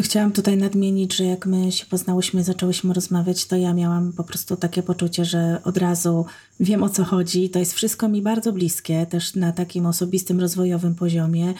Chciałam 0.00 0.32
tutaj 0.32 0.56
nadmienić, 0.56 1.16
że 1.16 1.24
jak 1.24 1.46
my 1.46 1.72
się 1.72 1.86
poznałyśmy, 1.86 2.44
zaczęłyśmy 2.44 2.94
rozmawiać, 2.94 3.46
to 3.46 3.56
ja 3.56 3.74
miałam 3.74 4.12
po 4.12 4.24
prostu 4.24 4.56
takie 4.56 4.82
poczucie, 4.82 5.24
że 5.24 5.60
od 5.64 5.76
razu 5.76 6.26
wiem 6.60 6.82
o 6.82 6.88
co 6.88 7.04
chodzi. 7.04 7.50
To 7.50 7.58
jest 7.58 7.72
wszystko 7.72 8.08
mi 8.08 8.22
bardzo 8.22 8.52
bliskie, 8.52 9.06
też 9.06 9.34
na 9.34 9.52
takim 9.52 9.86
osobistym, 9.86 10.40
rozwojowym 10.40 10.94
poziomie. 10.94 11.54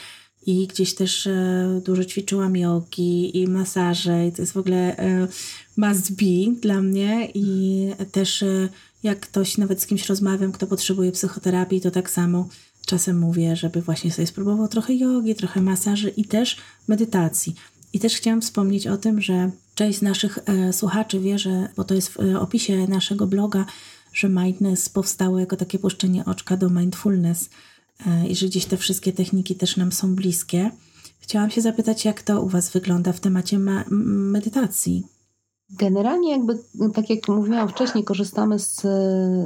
I 0.47 0.67
gdzieś 0.67 0.95
też 0.95 1.27
e, 1.27 1.81
dużo 1.85 2.05
ćwiczyłam 2.05 2.57
jogi 2.57 3.39
i 3.39 3.49
masaże. 3.49 4.27
I 4.27 4.33
to 4.33 4.43
jest 4.43 4.53
w 4.53 4.57
ogóle 4.57 4.97
e, 4.97 5.29
must 5.77 6.13
be 6.13 6.61
dla 6.61 6.81
mnie. 6.83 7.29
I 7.35 7.87
też 8.13 8.43
e, 8.43 8.69
jak 9.03 9.21
ktoś, 9.21 9.59
nawet 9.59 9.83
z 9.83 9.87
kimś 9.87 10.09
rozmawiam, 10.09 10.53
kto 10.53 10.67
potrzebuje 10.67 11.13
psychoterapii, 11.13 11.81
to 11.81 11.91
tak 11.91 12.11
samo 12.11 12.49
czasem 12.87 13.19
mówię, 13.19 13.57
żeby 13.57 13.83
właśnie 13.83 14.13
sobie 14.13 14.27
spróbował 14.27 14.69
trochę 14.69 14.95
jogi, 14.95 15.35
trochę 15.35 15.61
masaży 15.61 16.09
i 16.09 16.25
też 16.25 16.57
medytacji. 16.89 17.55
I 17.93 18.01
też 18.01 18.15
chciałam 18.15 18.41
wspomnieć 18.41 18.87
o 18.87 18.97
tym, 18.97 19.21
że 19.21 19.51
część 19.75 19.99
z 19.99 20.03
naszych 20.03 20.39
e, 20.47 20.73
słuchaczy 20.73 21.21
wie, 21.21 21.39
że, 21.39 21.69
bo 21.77 21.85
to 21.85 21.95
jest 21.95 22.09
w 22.09 22.21
e, 22.21 22.41
opisie 22.41 22.87
naszego 22.89 23.27
bloga, 23.27 23.65
że 24.13 24.29
mindness 24.29 24.89
powstało 24.89 25.39
jako 25.39 25.57
takie 25.57 25.79
puszczenie 25.79 26.25
oczka 26.25 26.57
do 26.57 26.71
mindfulness 26.71 27.51
i 28.29 28.37
że 28.37 28.47
gdzieś 28.47 28.65
te 28.65 28.77
wszystkie 28.77 29.13
techniki 29.13 29.55
też 29.55 29.77
nam 29.77 29.93
są 29.93 30.15
bliskie. 30.15 30.71
Chciałam 31.21 31.51
się 31.51 31.61
zapytać, 31.61 32.05
jak 32.05 32.23
to 32.23 32.43
u 32.43 32.49
Was 32.49 32.71
wygląda 32.71 33.13
w 33.13 33.21
temacie 33.21 33.59
medytacji? 33.91 35.07
Generalnie, 35.71 36.33
jakby, 36.33 36.59
tak 36.95 37.11
jak 37.11 37.29
mówiłam 37.29 37.69
wcześniej, 37.69 38.05
korzystamy 38.05 38.59
z, 38.59 38.83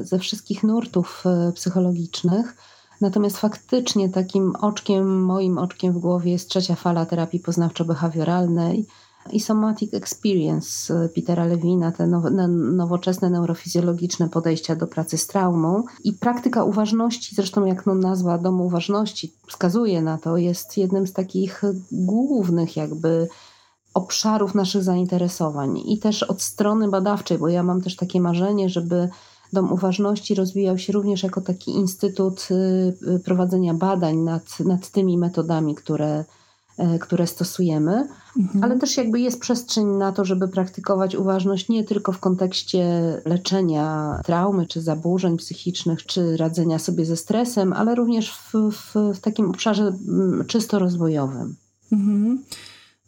ze 0.08 0.18
wszystkich 0.18 0.62
nurtów 0.62 1.24
e, 1.26 1.52
psychologicznych. 1.52 2.56
Natomiast 3.00 3.38
faktycznie 3.38 4.08
takim 4.08 4.56
oczkiem, 4.56 5.24
moim 5.24 5.58
oczkiem 5.58 5.92
w 5.92 5.98
głowie 5.98 6.32
jest 6.32 6.48
trzecia 6.48 6.74
fala 6.74 7.06
terapii 7.06 7.40
poznawczo-behawioralnej 7.40 8.84
i 9.32 9.40
somatic 9.40 9.94
experience 9.94 11.08
Petera 11.14 11.44
Lewina, 11.44 11.92
te 11.92 12.06
nowoczesne 12.46 13.30
neurofizjologiczne 13.30 14.28
podejścia 14.28 14.76
do 14.76 14.86
pracy 14.86 15.18
z 15.18 15.26
traumą. 15.26 15.82
I 16.04 16.12
praktyka 16.12 16.64
uważności, 16.64 17.34
zresztą 17.34 17.64
jak 17.64 17.86
no 17.86 17.94
nazwa 17.94 18.38
Domu 18.38 18.66
Uważności 18.66 19.32
wskazuje 19.46 20.02
na 20.02 20.18
to, 20.18 20.36
jest 20.36 20.78
jednym 20.78 21.06
z 21.06 21.12
takich 21.12 21.62
głównych 21.92 22.76
jakby 22.76 23.28
obszarów 23.94 24.54
naszych 24.54 24.82
zainteresowań 24.82 25.78
i 25.86 25.98
też 25.98 26.22
od 26.22 26.42
strony 26.42 26.88
badawczej, 26.88 27.38
bo 27.38 27.48
ja 27.48 27.62
mam 27.62 27.80
też 27.80 27.96
takie 27.96 28.20
marzenie, 28.20 28.68
żeby 28.68 29.08
Dom 29.52 29.72
Uważności 29.72 30.34
rozwijał 30.34 30.78
się 30.78 30.92
również 30.92 31.22
jako 31.22 31.40
taki 31.40 31.70
instytut 31.70 32.48
y, 32.50 32.54
y, 33.14 33.18
prowadzenia 33.18 33.74
badań 33.74 34.16
nad, 34.16 34.60
nad 34.60 34.90
tymi 34.90 35.18
metodami, 35.18 35.74
które, 35.74 36.06
e, 36.08 36.24
które 37.00 37.26
stosujemy, 37.26 38.08
mhm. 38.38 38.64
ale 38.64 38.78
też 38.78 38.96
jakby 38.96 39.20
jest 39.20 39.40
przestrzeń 39.40 39.86
na 39.86 40.12
to, 40.12 40.24
żeby 40.24 40.48
praktykować 40.48 41.14
uważność 41.16 41.68
nie 41.68 41.84
tylko 41.84 42.12
w 42.12 42.18
kontekście 42.18 42.84
leczenia 43.24 44.20
traumy 44.24 44.66
czy 44.66 44.80
zaburzeń 44.80 45.36
psychicznych, 45.36 46.06
czy 46.06 46.36
radzenia 46.36 46.78
sobie 46.78 47.04
ze 47.04 47.16
stresem, 47.16 47.72
ale 47.72 47.94
również 47.94 48.32
w, 48.32 48.52
w, 48.70 48.94
w 49.14 49.20
takim 49.20 49.50
obszarze 49.50 49.82
mm, 50.08 50.44
czysto 50.46 50.78
rozwojowym. 50.78 51.56
Mhm. 51.92 52.44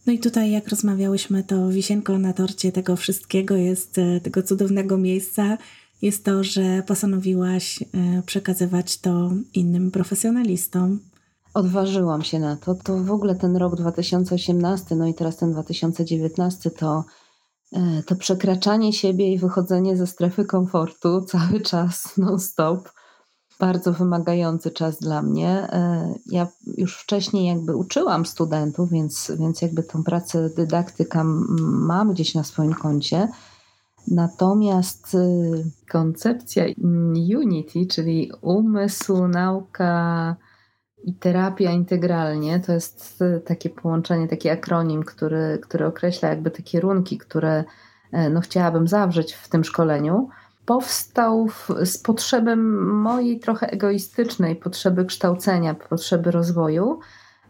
No 0.07 0.13
i 0.13 0.19
tutaj, 0.19 0.51
jak 0.51 0.69
rozmawiałyśmy, 0.69 1.45
to 1.45 1.69
wisienką 1.69 2.19
na 2.19 2.33
torcie 2.33 2.73
tego 2.73 2.97
wszystkiego 2.97 3.57
jest 3.57 3.99
e, 3.99 4.21
tego 4.21 4.43
cudownego 4.43 4.99
miejsca 4.99 5.59
jest 6.03 6.25
to, 6.25 6.45
że 6.45 6.83
postanowiłaś 6.87 7.83
e, 7.83 7.87
przekazywać 8.27 8.99
to 8.99 9.33
innym 9.55 9.91
profesjonalistom. 9.91 11.01
Odważyłam 11.57 12.23
się 12.23 12.39
na 12.39 12.57
to. 12.57 12.75
To 12.75 12.99
w 12.99 13.11
ogóle 13.11 13.35
ten 13.35 13.57
rok 13.57 13.77
2018, 13.77 14.97
no 14.97 15.07
i 15.07 15.15
teraz 15.15 15.37
ten 15.37 15.53
2019 15.53 16.71
to, 16.71 17.05
e, 17.73 18.03
to 18.03 18.17
przekraczanie 18.17 18.93
siebie 18.93 19.33
i 19.33 19.39
wychodzenie 19.39 19.97
ze 19.97 20.07
strefy 20.07 20.45
komfortu 20.45 21.21
cały 21.33 21.61
czas, 21.61 22.17
non-stop. 22.17 22.89
Bardzo 23.61 23.93
wymagający 23.93 24.71
czas 24.71 24.99
dla 24.99 25.23
mnie. 25.23 25.49
E, 25.49 26.15
ja 26.27 26.47
już 26.77 26.97
wcześniej 26.97 27.47
jakby 27.47 27.77
uczyłam 27.77 28.27
studentów, 28.27 28.91
więc, 28.91 29.33
więc 29.39 29.63
jakby 29.63 29.83
tą 29.83 30.05
pracę 30.05 30.51
dydaktyka 30.51 31.25
mam 31.25 32.13
gdzieś 32.13 32.35
na 32.35 32.45
swoim 32.45 32.75
koncie 32.75 33.29
Natomiast 34.09 35.15
y, 35.15 35.65
koncepcja 35.91 36.65
Unity, 37.37 37.87
czyli 37.87 38.33
umysł, 38.41 39.29
nauka 39.29 40.37
i 41.05 41.15
terapia 41.15 41.71
integralnie, 41.71 42.61
to 42.61 42.73
jest 42.73 43.25
takie 43.45 43.71
połączenie, 43.71 44.29
taki 44.29 44.49
akronim, 44.49 45.03
który, 45.03 45.59
który 45.63 45.87
określa 45.87 46.29
jakby 46.29 46.51
te 46.51 46.63
kierunki, 46.63 47.19
które 47.19 47.65
e, 48.13 48.31
no, 48.31 48.41
chciałabym 48.41 48.89
zawrzeć 48.89 49.33
w 49.33 49.49
tym 49.49 49.65
szkoleniu. 49.65 50.29
Powstał 50.67 51.49
w, 51.49 51.69
z 51.85 51.99
potrzeby 51.99 52.57
mojej 52.57 53.41
trochę 53.41 53.71
egoistycznej 53.71 54.57
potrzeby 54.57 55.05
kształcenia, 55.05 55.75
potrzeby 55.75 56.31
rozwoju 56.31 57.01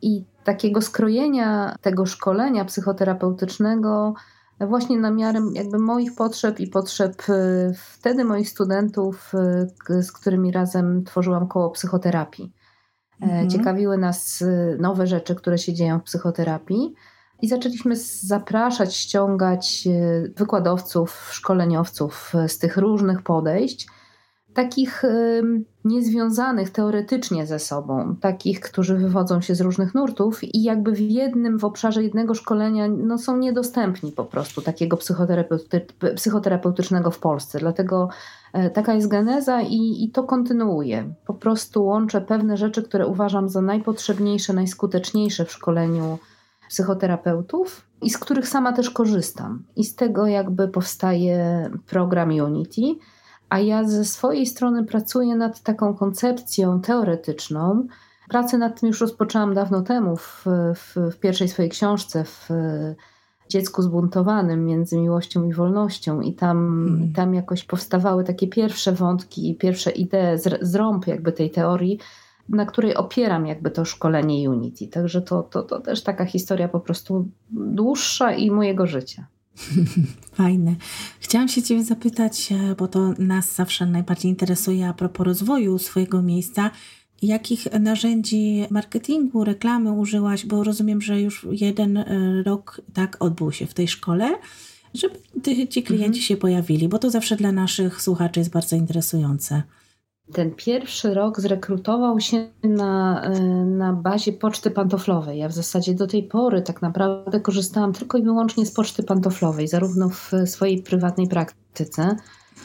i 0.02 0.24
takiego 0.44 0.82
skrojenia 0.82 1.76
tego 1.80 2.06
szkolenia 2.06 2.64
psychoterapeutycznego 2.64 4.14
właśnie 4.60 4.98
na 4.98 5.10
miarę 5.10 5.40
jakby 5.52 5.78
moich 5.78 6.14
potrzeb 6.14 6.60
i 6.60 6.66
potrzeb 6.66 7.28
y, 7.28 7.74
wtedy 7.76 8.24
moich 8.24 8.48
studentów, 8.48 9.32
y, 9.90 10.02
z 10.02 10.12
którymi 10.12 10.52
razem 10.52 11.04
tworzyłam 11.04 11.48
koło 11.48 11.70
psychoterapii. 11.70 12.52
E, 13.22 13.24
mhm. 13.24 13.50
Ciekawiły 13.50 13.98
nas 13.98 14.42
y, 14.42 14.76
nowe 14.80 15.06
rzeczy, 15.06 15.34
które 15.34 15.58
się 15.58 15.74
dzieją 15.74 15.98
w 15.98 16.02
psychoterapii. 16.02 16.94
I 17.42 17.48
zaczęliśmy 17.48 17.96
zapraszać, 18.20 18.96
ściągać 18.96 19.88
wykładowców, 20.36 21.28
szkoleniowców 21.32 22.32
z 22.48 22.58
tych 22.58 22.76
różnych 22.76 23.22
podejść, 23.22 23.86
takich 24.54 25.02
niezwiązanych 25.84 26.70
teoretycznie 26.70 27.46
ze 27.46 27.58
sobą, 27.58 28.16
takich, 28.20 28.60
którzy 28.60 28.96
wywodzą 28.96 29.40
się 29.40 29.54
z 29.54 29.60
różnych 29.60 29.94
nurtów 29.94 30.44
i 30.44 30.62
jakby 30.62 30.92
w 30.92 31.00
jednym, 31.00 31.58
w 31.58 31.64
obszarze 31.64 32.02
jednego 32.02 32.34
szkolenia 32.34 32.88
no, 32.88 33.18
są 33.18 33.36
niedostępni 33.36 34.12
po 34.12 34.24
prostu 34.24 34.62
takiego 34.62 34.96
psychoterapeuty, 34.96 35.86
psychoterapeutycznego 36.16 37.10
w 37.10 37.18
Polsce. 37.18 37.58
Dlatego 37.58 38.08
taka 38.74 38.94
jest 38.94 39.08
geneza 39.08 39.60
i, 39.60 40.04
i 40.04 40.10
to 40.10 40.24
kontynuuję. 40.24 41.14
Po 41.26 41.34
prostu 41.34 41.84
łączę 41.84 42.20
pewne 42.20 42.56
rzeczy, 42.56 42.82
które 42.82 43.06
uważam 43.06 43.48
za 43.48 43.62
najpotrzebniejsze, 43.62 44.52
najskuteczniejsze 44.52 45.44
w 45.44 45.52
szkoleniu 45.52 46.18
psychoterapeutów 46.68 47.86
i 48.02 48.10
z 48.10 48.18
których 48.18 48.48
sama 48.48 48.72
też 48.72 48.90
korzystam. 48.90 49.64
I 49.76 49.84
z 49.84 49.94
tego 49.94 50.26
jakby 50.26 50.68
powstaje 50.68 51.70
program 51.86 52.30
Unity 52.30 52.82
a 53.48 53.58
ja 53.58 53.84
ze 53.84 54.04
swojej 54.04 54.46
strony 54.46 54.84
pracuję 54.84 55.36
nad 55.36 55.62
taką 55.62 55.94
koncepcją 55.94 56.80
teoretyczną. 56.80 57.86
Pracę 58.28 58.58
nad 58.58 58.80
tym 58.80 58.86
już 58.86 59.00
rozpoczęłam 59.00 59.54
dawno 59.54 59.82
temu 59.82 60.16
w, 60.16 60.44
w, 60.74 60.96
w 61.12 61.16
pierwszej 61.20 61.48
swojej 61.48 61.70
książce, 61.70 62.24
w 62.24 62.48
dziecku 63.48 63.82
zbuntowanym 63.82 64.64
między 64.64 64.98
miłością 64.98 65.48
i 65.48 65.52
wolnością, 65.52 66.20
i 66.20 66.32
tam, 66.32 66.86
hmm. 66.88 67.12
tam 67.12 67.34
jakoś 67.34 67.64
powstawały 67.64 68.24
takie 68.24 68.48
pierwsze 68.48 68.92
wątki 68.92 69.50
i 69.50 69.54
pierwsze 69.54 69.90
idee, 69.90 70.38
zrąb 70.60 71.06
jakby 71.06 71.32
tej 71.32 71.50
teorii, 71.50 71.98
na 72.48 72.66
której 72.66 72.94
opieram 72.94 73.46
jakby 73.46 73.70
to 73.70 73.84
szkolenie 73.84 74.50
Unity. 74.50 74.88
Także 74.88 75.22
to, 75.22 75.42
to, 75.42 75.62
to 75.62 75.80
też 75.80 76.02
taka 76.02 76.24
historia 76.24 76.68
po 76.68 76.80
prostu 76.80 77.28
dłuższa 77.50 78.32
i 78.32 78.50
mojego 78.50 78.86
życia. 78.86 79.26
Fajne. 80.32 80.74
Chciałam 81.20 81.48
się 81.48 81.62
Ciebie 81.62 81.84
zapytać, 81.84 82.52
e, 82.52 82.74
bo 82.74 82.88
to 82.88 83.12
nas 83.18 83.54
zawsze 83.54 83.86
najbardziej 83.86 84.30
interesuje 84.30 84.88
a 84.88 84.94
propos 84.94 85.26
rozwoju 85.26 85.78
swojego 85.78 86.22
miejsca. 86.22 86.70
Jakich 87.22 87.72
narzędzi 87.80 88.66
marketingu, 88.70 89.44
reklamy 89.44 89.92
użyłaś? 89.92 90.46
Bo 90.46 90.64
rozumiem, 90.64 91.02
że 91.02 91.20
już 91.20 91.46
jeden 91.50 91.96
e, 91.96 92.06
rok 92.42 92.80
tak 92.94 93.16
odbył 93.20 93.52
się 93.52 93.66
w 93.66 93.74
tej 93.74 93.88
szkole, 93.88 94.38
żeby 94.94 95.18
ci 95.68 95.82
klienci 95.82 96.06
mhm. 96.06 96.22
się 96.22 96.36
pojawili, 96.36 96.88
bo 96.88 96.98
to 96.98 97.10
zawsze 97.10 97.36
dla 97.36 97.52
naszych 97.52 98.02
słuchaczy 98.02 98.40
jest 98.40 98.50
bardzo 98.50 98.76
interesujące. 98.76 99.62
Ten 100.32 100.54
pierwszy 100.54 101.14
rok 101.14 101.40
zrekrutował 101.40 102.20
się 102.20 102.48
na, 102.62 103.22
e, 103.22 103.40
na 103.64 103.92
bazie 103.92 104.32
poczty 104.32 104.70
pantoflowej. 104.70 105.38
Ja 105.38 105.48
w 105.48 105.52
zasadzie 105.52 105.94
do 105.94 106.06
tej 106.06 106.22
pory 106.22 106.62
tak 106.62 106.82
naprawdę 106.82 107.40
korzystałam 107.40 107.92
tylko 107.92 108.18
i 108.18 108.22
wyłącznie 108.22 108.66
z 108.66 108.72
poczty 108.72 109.02
pantoflowej, 109.02 109.68
zarówno 109.68 110.08
w 110.08 110.32
swojej 110.46 110.82
prywatnej 110.82 111.28
praktyce, 111.28 112.16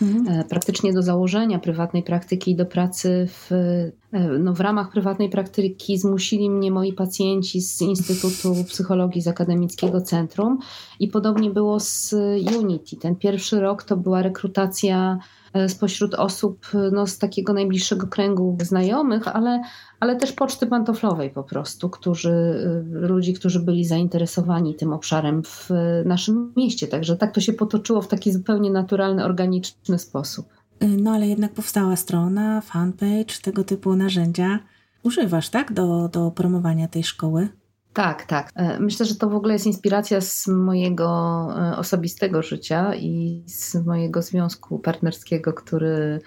mhm. 0.01 0.43
praktycznie 0.43 0.93
do 0.93 1.01
założenia 1.01 1.59
prywatnej 1.59 2.03
praktyki 2.03 2.51
i 2.51 2.55
do 2.55 2.65
pracy 2.65 3.27
w, 3.29 3.51
e, 3.51 4.37
no 4.39 4.53
w 4.53 4.59
ramach 4.59 4.91
prywatnej 4.91 5.29
praktyki 5.29 5.97
zmusili 5.97 6.49
mnie 6.49 6.71
moi 6.71 6.93
pacjenci 6.93 7.61
z 7.61 7.81
Instytutu 7.81 8.63
Psychologii 8.63 9.21
z 9.21 9.27
Akademickiego 9.27 10.01
Centrum 10.01 10.59
i 10.99 11.07
podobnie 11.07 11.49
było 11.49 11.79
z 11.79 12.13
Unity. 12.59 12.95
Ten 12.95 13.15
pierwszy 13.15 13.59
rok 13.59 13.83
to 13.83 13.97
była 13.97 14.21
rekrutacja 14.21 15.19
E, 15.40 15.40
spośród 15.67 16.13
osób 16.13 16.67
no, 16.91 17.07
z 17.07 17.17
takiego 17.17 17.53
najbliższego 17.53 18.07
kręgu 18.07 18.57
znajomych, 18.61 19.27
ale, 19.27 19.61
ale 19.99 20.15
też 20.15 20.31
poczty 20.31 20.67
pantoflowej 20.67 21.29
po 21.29 21.43
prostu, 21.43 21.89
którzy, 21.89 22.31
e, 22.31 23.07
ludzi, 23.07 23.33
którzy 23.33 23.59
byli 23.59 23.85
zainteresowani 23.85 24.75
tym 24.75 24.93
obszarem 24.93 25.43
w 25.43 25.69
naszym 26.05 26.53
mieście. 26.57 26.87
Także 26.87 27.17
tak 27.17 27.33
to 27.33 27.41
się 27.41 27.53
potoczyło 27.53 28.01
w 28.01 28.07
taki 28.07 28.31
zupełnie 28.31 28.71
naturalny, 28.71 29.25
organiczny 29.25 29.99
sposób. 29.99 30.45
E, 30.79 30.87
no 30.87 31.11
ale 31.11 31.27
jednak 31.27 31.53
powstała 31.53 31.95
strona, 31.95 32.61
fanpage, 32.61 33.41
tego 33.41 33.63
typu 33.63 33.95
narzędzia. 33.95 34.59
Używasz, 35.03 35.49
tak, 35.49 35.73
do, 35.73 36.09
do 36.09 36.31
promowania 36.31 36.87
tej 36.87 37.03
szkoły? 37.03 37.49
Tak, 37.93 38.25
tak. 38.25 38.49
E, 38.55 38.79
myślę, 38.79 39.05
że 39.05 39.15
to 39.15 39.29
w 39.29 39.35
ogóle 39.35 39.53
jest 39.53 39.65
inspiracja 39.65 40.21
z 40.21 40.47
mojego 40.47 41.07
e, 41.57 41.77
osobistego 41.77 42.41
życia 42.41 42.95
i 42.95 43.43
z 43.47 43.75
mojego 43.75 44.21
związku 44.21 44.79
partnerskiego, 44.79 45.53
który 45.53 46.21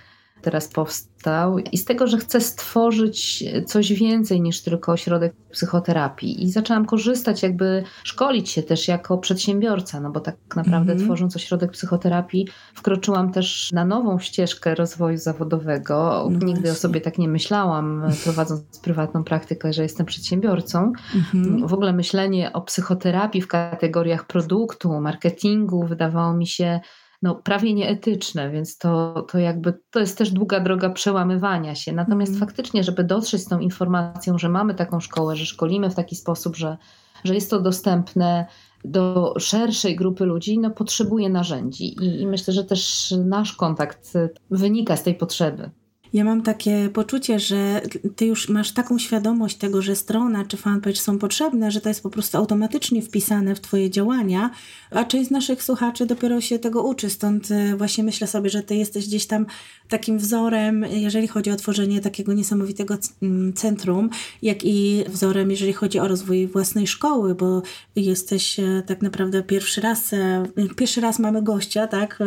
teraz 0.45 0.69
powstał 0.69 1.59
i 1.59 1.79
z 1.79 1.85
tego, 1.85 2.07
że 2.07 2.19
chcę 2.19 2.41
stworzyć 2.41 3.45
coś 3.67 3.93
więcej 3.93 4.41
niż 4.41 4.63
tylko 4.63 4.93
ośrodek 4.93 5.35
psychoterapii. 5.53 6.45
I 6.45 6.51
zaczęłam 6.51 6.87
korzystać, 6.87 7.43
jakby 7.43 7.85
szkolić 8.05 8.51
się 8.51 8.63
też 8.63 8.89
jako 8.89 9.19
przedsiębiorca, 9.19 10.01
no 10.01 10.11
bo 10.11 10.21
tak 10.21 10.37
naprawdę 10.57 10.93
mm 10.93 11.03
-hmm. 11.03 11.07
tworząc 11.07 11.37
ośrodek 11.37 11.71
psychoterapii, 11.71 12.49
wkroczyłam 12.75 13.33
też 13.33 13.73
na 13.73 13.85
nową 13.85 14.19
ścieżkę 14.19 14.75
rozwoju 14.75 15.17
zawodowego. 15.17 16.29
No 16.31 16.47
Nigdy 16.47 16.71
o 16.71 16.75
sobie 16.75 17.01
tak 17.01 17.19
nie 17.19 17.29
myślałam, 17.29 18.03
prowadząc 18.25 18.81
prywatną 18.83 19.25
praktykę, 19.25 19.73
że 19.73 19.83
jestem 19.83 20.07
przedsiębiorcą. 20.07 20.93
Mm 21.15 21.27
-hmm. 21.33 21.69
W 21.69 21.75
ogóle 21.75 21.93
myślenie 21.93 22.53
o 22.53 22.61
psychoterapii 22.61 23.43
w 23.43 23.49
kategoriach 23.49 24.27
produktu, 24.27 25.01
marketingu 25.01 25.87
wydawało 25.87 26.35
mi 26.35 26.47
się 26.47 26.81
no, 27.25 27.35
prawie 27.35 27.75
nieetyczne, 27.75 28.51
więc 28.51 28.79
to, 28.79 29.23
to 29.33 29.39
jakby 29.39 29.81
to 29.91 30.01
jest 30.01 30.19
też 30.19 30.31
długa 30.31 30.61
droga 30.61 30.91
przełamywania 30.91 31.75
się. 31.75 31.93
Natomiast 31.93 32.33
mm. 32.33 32.41
faktycznie, 32.41 32.85
żeby 32.85 33.05
dotrzeć 33.05 33.43
z 33.43 33.49
tą 33.49 33.59
informacją, 33.59 34.39
że 34.39 34.49
mamy 34.49 34.75
taką 34.75 35.01
szkołę, 35.01 35.37
że 35.37 35.47
szkolimy 35.47 35.91
w 35.91 35.95
taki 35.95 36.17
sposób, 36.17 36.57
że, 36.57 36.77
że 37.25 37.35
jest 37.35 37.51
to 37.51 37.61
dostępne 37.61 38.47
do 38.85 39.35
szerszej 39.39 39.97
grupy 39.97 40.25
ludzi, 40.25 40.59
no, 40.59 40.71
potrzebuje 40.71 41.31
narzędzi. 41.31 42.05
I, 42.05 42.21
I 42.21 42.27
myślę, 42.27 42.55
że 42.55 42.65
też 42.65 43.15
nasz 43.25 43.53
kontakt 43.53 44.13
wynika 44.51 44.97
z 44.97 45.03
tej 45.03 45.15
potrzeby. 45.15 45.71
Ja 46.15 46.25
mam 46.25 46.43
takie 46.43 46.89
poczucie, 46.93 47.39
że 47.39 47.81
ty 48.17 48.27
już 48.27 48.49
masz 48.49 48.73
taką 48.73 48.99
świadomość 48.99 49.57
tego, 49.57 49.83
że 49.83 49.97
strona 49.97 50.45
czy 50.45 50.57
fanpage 50.57 50.97
są 50.97 51.19
potrzebne, 51.19 51.71
że 51.71 51.81
to 51.81 51.89
jest 51.89 52.03
po 52.03 52.11
prostu 52.11 52.39
automatycznie 52.39 53.03
wpisane 53.03 53.55
w 53.55 53.61
twoje 53.61 53.91
działania, 53.91 54.51
a 54.91 55.05
część 55.05 55.29
z 55.29 55.31
naszych 55.31 55.63
słuchaczy 55.63 56.07
dopiero 56.07 56.41
się 56.41 56.59
tego 56.59 56.83
uczy, 56.83 57.11
stąd 57.11 57.51
e, 57.51 57.77
właśnie 57.77 58.05
myślę 58.05 58.27
sobie, 58.27 58.51
że 58.51 58.63
ty 58.63 58.77
jesteś 58.77 59.07
gdzieś 59.07 59.27
tam 59.27 59.47
takim 59.89 60.19
wzorem, 60.19 60.85
jeżeli 60.91 61.29
chodzi 61.29 61.51
o 61.51 61.57
tworzenie 61.57 62.01
takiego 62.01 62.33
niesamowitego 62.33 62.99
mm, 63.23 63.53
centrum, 63.53 64.11
jak 64.43 64.65
i 64.65 65.05
wzorem, 65.09 65.51
jeżeli 65.51 65.73
chodzi 65.73 65.99
o 65.99 66.09
rozwój 66.09 66.47
własnej 66.47 66.87
szkoły, 66.87 67.35
bo 67.35 67.63
jesteś 67.97 68.61
e, 68.61 68.83
tak 68.87 69.03
naprawdę 69.03 69.43
pierwszy 69.43 69.81
raz, 69.81 70.13
e, 70.13 70.45
pierwszy 70.77 71.01
raz 71.01 71.19
mamy 71.19 71.43
gościa, 71.43 71.87
tak, 71.87 72.19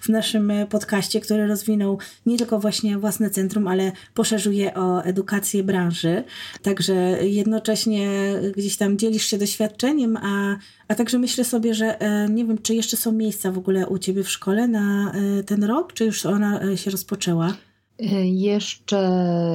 w 0.00 0.08
naszym 0.08 0.52
podcaście, 0.70 1.20
który 1.20 1.46
rozwinął 1.46 1.98
nie 2.26 2.38
tylko 2.38 2.60
właśnie 2.60 2.98
własne 2.98 3.30
centrum, 3.36 3.68
ale 3.68 3.92
poszerzuje 4.14 4.74
o 4.74 5.02
edukację 5.02 5.62
branży. 5.64 6.24
Także 6.62 6.94
jednocześnie 7.26 8.08
gdzieś 8.56 8.76
tam 8.76 8.98
dzielisz 8.98 9.26
się 9.26 9.38
doświadczeniem, 9.38 10.16
a, 10.16 10.56
a 10.88 10.94
także 10.94 11.18
myślę 11.18 11.44
sobie, 11.44 11.74
że 11.74 12.00
e, 12.00 12.28
nie 12.28 12.44
wiem, 12.44 12.58
czy 12.58 12.74
jeszcze 12.74 12.96
są 12.96 13.12
miejsca 13.12 13.52
w 13.52 13.58
ogóle 13.58 13.86
u 13.86 13.98
Ciebie 13.98 14.22
w 14.22 14.30
szkole 14.30 14.68
na 14.68 15.12
e, 15.12 15.42
ten 15.42 15.64
rok, 15.64 15.92
czy 15.92 16.04
już 16.04 16.26
ona 16.26 16.60
e, 16.62 16.76
się 16.76 16.90
rozpoczęła? 16.90 17.52
Jeszcze 18.24 19.00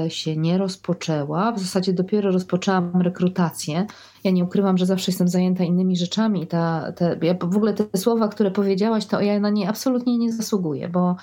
się 0.09 0.37
nie 0.37 0.57
rozpoczęła. 0.57 1.51
W 1.51 1.59
zasadzie 1.59 1.93
dopiero 1.93 2.31
rozpoczęłam 2.31 3.01
rekrutację. 3.01 3.85
Ja 4.23 4.31
nie 4.31 4.43
ukrywam, 4.43 4.77
że 4.77 4.85
zawsze 4.85 5.11
jestem 5.11 5.27
zajęta 5.27 5.63
innymi 5.63 5.97
rzeczami. 5.97 6.47
Ta, 6.47 6.91
te, 6.91 7.17
ja 7.21 7.33
w 7.33 7.55
ogóle 7.55 7.73
te 7.73 7.97
słowa, 7.97 8.27
które 8.27 8.51
powiedziałaś, 8.51 9.05
to 9.05 9.21
ja 9.21 9.39
na 9.39 9.49
nie 9.49 9.69
absolutnie 9.69 10.17
nie 10.17 10.33
zasługuję, 10.33 10.89
bo, 10.89 11.15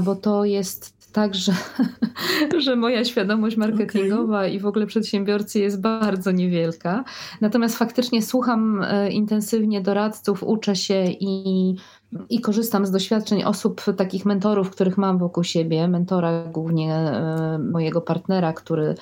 bo 0.00 0.16
to 0.16 0.44
jest 0.44 0.97
tak, 1.18 1.34
że, 1.34 1.52
że 2.64 2.76
moja 2.76 3.04
świadomość 3.04 3.56
marketingowa 3.56 4.38
okay. 4.38 4.50
i 4.50 4.58
w 4.58 4.66
ogóle 4.66 4.86
przedsiębiorcy 4.86 5.58
jest 5.58 5.80
bardzo 5.80 6.30
niewielka. 6.30 7.04
Natomiast 7.40 7.78
faktycznie 7.78 8.22
słucham 8.22 8.82
e, 8.82 9.10
intensywnie 9.10 9.80
doradców, 9.80 10.42
uczę 10.42 10.76
się 10.76 11.04
i, 11.04 11.74
i 12.30 12.40
korzystam 12.40 12.86
z 12.86 12.90
doświadczeń 12.90 13.44
osób, 13.44 13.82
takich 13.96 14.24
mentorów, 14.26 14.70
których 14.70 14.98
mam 14.98 15.18
wokół 15.18 15.44
siebie. 15.44 15.88
Mentora 15.88 16.44
głównie 16.44 16.94
e, 16.94 17.58
mojego 17.58 18.00
partnera, 18.00 18.52
który 18.52 18.94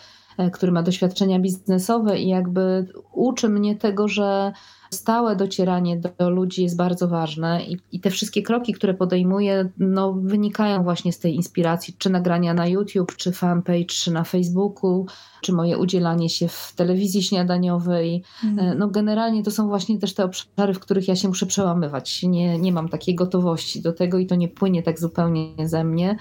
który 0.52 0.72
ma 0.72 0.82
doświadczenia 0.82 1.38
biznesowe 1.38 2.18
i 2.18 2.28
jakby 2.28 2.86
uczy 3.12 3.48
mnie 3.48 3.76
tego, 3.76 4.08
że 4.08 4.52
stałe 4.90 5.36
docieranie 5.36 6.00
do 6.18 6.30
ludzi 6.30 6.62
jest 6.62 6.76
bardzo 6.76 7.08
ważne 7.08 7.64
i, 7.64 7.76
i 7.92 8.00
te 8.00 8.10
wszystkie 8.10 8.42
kroki, 8.42 8.72
które 8.72 8.94
podejmuję, 8.94 9.68
no, 9.78 10.12
wynikają 10.12 10.82
właśnie 10.82 11.12
z 11.12 11.18
tej 11.18 11.34
inspiracji, 11.34 11.94
czy 11.98 12.10
nagrania 12.10 12.54
na 12.54 12.66
YouTube, 12.66 13.16
czy 13.16 13.32
fanpage, 13.32 13.84
czy 13.84 14.12
na 14.12 14.24
Facebooku, 14.24 15.06
czy 15.40 15.52
moje 15.52 15.78
udzielanie 15.78 16.28
się 16.28 16.48
w 16.48 16.72
telewizji 16.76 17.22
śniadaniowej. 17.22 18.22
Mm. 18.44 18.78
No, 18.78 18.88
generalnie 18.88 19.42
to 19.42 19.50
są 19.50 19.68
właśnie 19.68 19.98
też 19.98 20.14
te 20.14 20.24
obszary, 20.24 20.74
w 20.74 20.80
których 20.80 21.08
ja 21.08 21.16
się 21.16 21.28
muszę 21.28 21.46
przełamywać. 21.46 22.22
Nie, 22.22 22.58
nie 22.58 22.72
mam 22.72 22.88
takiej 22.88 23.14
gotowości 23.14 23.82
do 23.82 23.92
tego 23.92 24.18
i 24.18 24.26
to 24.26 24.34
nie 24.34 24.48
płynie 24.48 24.82
tak 24.82 25.00
zupełnie 25.00 25.68
ze 25.68 25.84
mnie 25.84 26.10
e, 26.10 26.16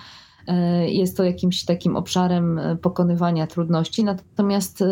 jest 0.88 1.18
to 1.18 1.24
jakimś 1.24 1.66
takim 1.66 1.96
obszarem 1.96 2.60
e, 2.60 2.76
pokonywania 2.76 3.48
trudności. 3.48 4.04
Natomiast 4.04 4.84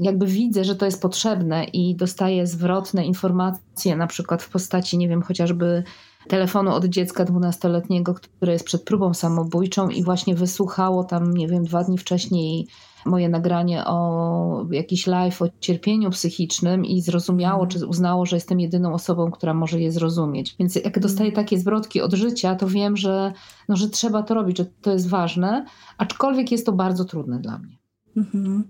jakby 0.00 0.26
widzę, 0.26 0.64
że 0.64 0.76
to 0.76 0.84
jest 0.84 1.02
potrzebne 1.02 1.64
i 1.64 1.96
dostaję 1.96 2.46
zwrotne 2.46 3.06
informacje, 3.06 3.96
na 3.96 4.06
przykład 4.06 4.42
w 4.42 4.50
postaci, 4.50 4.98
nie 4.98 5.08
wiem, 5.08 5.22
chociażby 5.22 5.84
telefonu 6.28 6.74
od 6.74 6.84
dziecka 6.84 7.24
dwunastoletniego, 7.24 8.14
które 8.14 8.52
jest 8.52 8.64
przed 8.64 8.82
próbą 8.82 9.14
samobójczą 9.14 9.88
i 9.88 10.02
właśnie 10.02 10.34
wysłuchało 10.34 11.04
tam, 11.04 11.34
nie 11.34 11.48
wiem, 11.48 11.64
dwa 11.64 11.84
dni 11.84 11.98
wcześniej 11.98 12.66
moje 13.04 13.28
nagranie 13.28 13.84
o 13.86 14.66
jakiś 14.70 15.06
live 15.06 15.42
o 15.42 15.48
cierpieniu 15.60 16.10
psychicznym 16.10 16.84
i 16.84 17.00
zrozumiało, 17.00 17.64
mhm. 17.64 17.70
czy 17.70 17.86
uznało, 17.86 18.26
że 18.26 18.36
jestem 18.36 18.60
jedyną 18.60 18.94
osobą, 18.94 19.30
która 19.30 19.54
może 19.54 19.80
je 19.80 19.92
zrozumieć. 19.92 20.56
Więc 20.58 20.74
jak 20.74 21.00
dostaję 21.00 21.30
mhm. 21.30 21.44
takie 21.46 21.58
zwrotki 21.58 22.00
od 22.00 22.14
życia, 22.14 22.54
to 22.54 22.68
wiem, 22.68 22.96
że, 22.96 23.32
no, 23.68 23.76
że 23.76 23.88
trzeba 23.88 24.22
to 24.22 24.34
robić, 24.34 24.58
że 24.58 24.64
to 24.64 24.92
jest 24.92 25.08
ważne, 25.08 25.66
aczkolwiek 25.98 26.52
jest 26.52 26.66
to 26.66 26.72
bardzo 26.72 27.04
trudne 27.04 27.40
dla 27.40 27.58
mnie. 27.58 27.76
Mhm. 28.16 28.64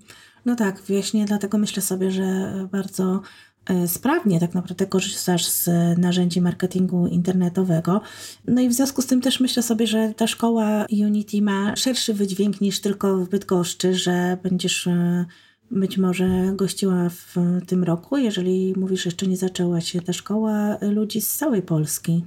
No 0.44 0.56
tak, 0.56 0.82
właśnie 0.88 1.24
dlatego 1.24 1.58
myślę 1.58 1.82
sobie, 1.82 2.10
że 2.10 2.52
bardzo 2.72 3.20
sprawnie 3.86 4.40
tak 4.40 4.54
naprawdę 4.54 4.86
korzystasz 4.86 5.46
z 5.46 5.68
narzędzi 5.98 6.40
marketingu 6.40 7.06
internetowego. 7.06 8.00
No 8.46 8.60
i 8.60 8.68
w 8.68 8.72
związku 8.72 9.02
z 9.02 9.06
tym 9.06 9.20
też 9.20 9.40
myślę 9.40 9.62
sobie, 9.62 9.86
że 9.86 10.12
ta 10.16 10.26
szkoła 10.26 10.86
Unity 10.90 11.42
ma 11.42 11.76
szerszy 11.76 12.14
wydźwięk 12.14 12.60
niż 12.60 12.80
tylko 12.80 13.16
w 13.16 13.28
Bydgoszczy, 13.28 13.94
że 13.94 14.38
będziesz 14.42 14.86
e, 14.86 15.24
być 15.70 15.98
może 15.98 16.52
gościła 16.54 17.08
w 17.08 17.36
tym 17.66 17.84
roku, 17.84 18.16
jeżeli 18.16 18.74
mówisz, 18.76 19.04
jeszcze 19.04 19.26
nie 19.26 19.36
zaczęła 19.36 19.80
się 19.80 20.00
ta 20.00 20.12
szkoła 20.12 20.76
ludzi 20.80 21.20
z 21.20 21.36
całej 21.36 21.62
Polski. 21.62 22.24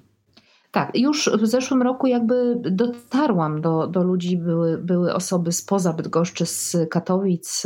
Tak, 0.71 0.91
już 0.95 1.30
w 1.41 1.45
zeszłym 1.45 1.82
roku 1.82 2.08
jakby 2.08 2.62
dotarłam 2.71 3.62
do, 3.62 3.88
do 3.88 4.04
ludzi, 4.04 4.38
były, 4.38 4.78
były 4.78 5.13
osoby 5.13 5.52
spoza 5.52 5.93
Bydgoszczy, 5.93 6.45
z 6.45 6.78
Katowic, 6.89 7.63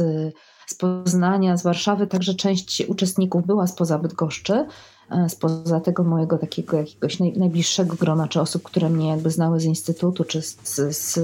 z 0.68 0.76
Poznania, 0.76 1.58
z 1.58 1.64
Warszawy, 1.64 2.08
także 2.08 2.34
część 2.34 2.84
uczestników 2.88 3.46
była 3.46 3.68
spoza 3.68 4.00
Bydgoszczy, 4.00 4.66
e, 5.12 5.30
spoza 5.30 5.80
tego 5.80 6.04
mojego 6.04 6.38
takiego 6.38 6.78
jakiegoś 6.78 7.20
najbliższego 7.20 7.96
grona, 7.96 8.28
czy 8.28 8.42
osób, 8.42 8.64
które 8.64 8.90
mnie 8.90 9.08
jakby 9.08 9.30
znały 9.30 9.60
z 9.60 9.66
instytutu, 9.66 10.24
czy 10.24 10.42
z, 10.42 10.58
z, 10.64 10.98
z 10.98 11.20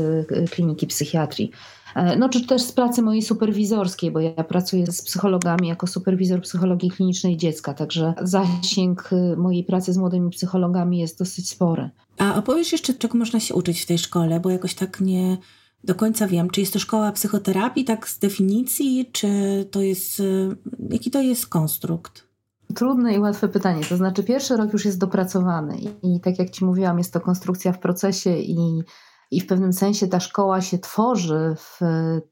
kliniki 0.49 0.87
psychiatrii. 0.87 1.51
E, 1.95 2.15
no, 2.15 2.29
czy 2.29 2.47
też 2.47 2.61
z 2.61 2.71
pracy 2.71 3.01
mojej 3.01 3.21
superwizorskiej, 3.21 4.11
bo 4.11 4.19
ja 4.19 4.43
pracuję 4.43 4.91
z 4.91 5.01
psychologami 5.01 5.67
jako 5.67 5.87
superwizor 5.87 6.41
psychologii 6.41 6.91
klinicznej 6.91 7.37
dziecka, 7.37 7.73
także 7.73 8.13
zasięg 8.21 9.09
mojej 9.37 9.63
pracy 9.63 9.93
z 9.93 9.97
młodymi 9.97 10.29
psychologami 10.29 10.99
jest 10.99 11.19
dosyć 11.19 11.49
spory. 11.49 11.89
A 12.17 12.35
opowiesz 12.35 12.71
jeszcze, 12.71 12.93
czego 12.93 13.17
można 13.17 13.39
się 13.39 13.53
uczyć 13.55 13.81
w 13.81 13.85
tej 13.85 13.97
szkole, 13.97 14.39
bo 14.39 14.49
jakoś 14.49 14.75
tak 14.75 15.01
nie 15.01 15.37
do 15.83 15.95
końca 15.95 16.27
wiem, 16.27 16.49
czy 16.49 16.61
jest 16.61 16.73
to 16.73 16.79
szkoła 16.79 17.11
psychoterapii, 17.11 17.85
tak 17.85 18.07
z 18.07 18.19
definicji, 18.19 19.09
czy 19.11 19.29
to 19.71 19.81
jest, 19.81 20.19
y, 20.19 20.57
jaki 20.89 21.11
to 21.11 21.21
jest 21.21 21.47
konstrukt? 21.47 22.27
Trudne 22.75 23.13
i 23.13 23.19
łatwe 23.19 23.47
pytanie. 23.47 23.81
To 23.89 23.97
znaczy, 23.97 24.23
pierwszy 24.23 24.57
rok 24.57 24.73
już 24.73 24.85
jest 24.85 24.99
dopracowany 24.99 25.77
i, 26.03 26.19
tak 26.21 26.39
jak 26.39 26.49
Ci 26.49 26.65
mówiłam, 26.65 26.97
jest 26.97 27.13
to 27.13 27.19
konstrukcja 27.19 27.73
w 27.73 27.79
procesie 27.79 28.37
i 28.37 28.83
i 29.31 29.41
w 29.41 29.47
pewnym 29.47 29.73
sensie 29.73 30.07
ta 30.07 30.19
szkoła 30.19 30.61
się 30.61 30.79
tworzy 30.79 31.55
w 31.57 31.79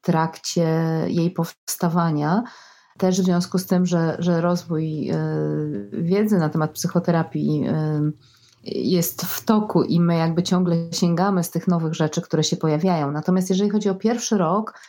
trakcie 0.01 0.67
jej 1.07 1.31
powstawania. 1.31 2.43
Też 2.97 3.21
w 3.21 3.23
związku 3.23 3.57
z 3.57 3.65
tym, 3.65 3.85
że, 3.85 4.15
że 4.19 4.41
rozwój 4.41 5.09
e, 5.09 5.17
wiedzy 5.91 6.37
na 6.37 6.49
temat 6.49 6.71
psychoterapii 6.71 7.63
e, 7.67 8.01
jest 8.65 9.21
w 9.21 9.45
toku 9.45 9.83
i 9.83 9.99
my 9.99 10.17
jakby 10.17 10.43
ciągle 10.43 10.75
sięgamy 10.91 11.43
z 11.43 11.51
tych 11.51 11.67
nowych 11.67 11.93
rzeczy, 11.93 12.21
które 12.21 12.43
się 12.43 12.57
pojawiają. 12.57 13.11
Natomiast 13.11 13.49
jeżeli 13.49 13.69
chodzi 13.69 13.89
o 13.89 13.95
pierwszy 13.95 14.37
rok, 14.37 14.79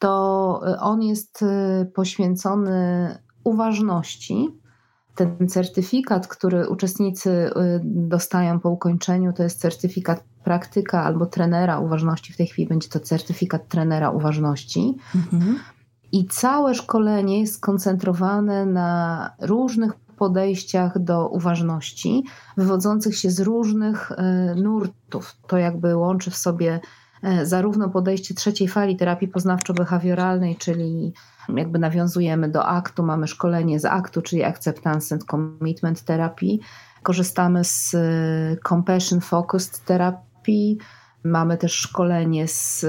to 0.00 0.60
on 0.80 1.02
jest 1.02 1.42
e, 1.42 1.86
poświęcony 1.94 3.18
uważności. 3.44 4.48
Ten 5.14 5.48
certyfikat, 5.48 6.28
który 6.28 6.68
uczestnicy 6.68 7.50
dostają 7.84 8.60
po 8.60 8.70
ukończeniu, 8.70 9.32
to 9.32 9.42
jest 9.42 9.60
certyfikat 9.60 10.24
praktyka 10.44 11.04
albo 11.04 11.26
trenera 11.26 11.78
uważności, 11.78 12.32
w 12.32 12.36
tej 12.36 12.46
chwili 12.46 12.68
będzie 12.68 12.88
to 12.88 13.00
certyfikat 13.00 13.68
trenera 13.68 14.10
uważności. 14.10 14.94
Mhm. 15.14 15.58
I 16.12 16.26
całe 16.26 16.74
szkolenie 16.74 17.40
jest 17.40 17.54
skoncentrowane 17.54 18.66
na 18.66 19.30
różnych 19.40 19.92
podejściach 20.16 20.98
do 20.98 21.28
uważności, 21.28 22.24
wywodzących 22.56 23.16
się 23.16 23.30
z 23.30 23.40
różnych 23.40 24.12
e, 24.12 24.54
nurtów. 24.54 25.36
To 25.46 25.58
jakby 25.58 25.96
łączy 25.96 26.30
w 26.30 26.36
sobie 26.36 26.80
e, 27.22 27.46
zarówno 27.46 27.88
podejście 27.88 28.34
trzeciej 28.34 28.68
fali 28.68 28.96
terapii 28.96 29.28
poznawczo-behawioralnej, 29.28 30.58
czyli 30.58 31.12
jakby 31.48 31.78
nawiązujemy 31.78 32.48
do 32.48 32.66
aktu, 32.66 33.02
mamy 33.02 33.26
szkolenie 33.26 33.80
z 33.80 33.84
aktu, 33.84 34.22
czyli 34.22 34.44
Acceptance 34.44 35.14
and 35.14 35.24
Commitment 35.24 36.02
terapii. 36.02 36.60
Korzystamy 37.02 37.64
z 37.64 37.94
e, 37.94 37.98
Compassion 38.68 39.20
Focused 39.20 39.84
terapii. 39.84 40.78
Mamy 41.24 41.56
też 41.56 41.72
szkolenie 41.72 42.48
z 42.48 42.86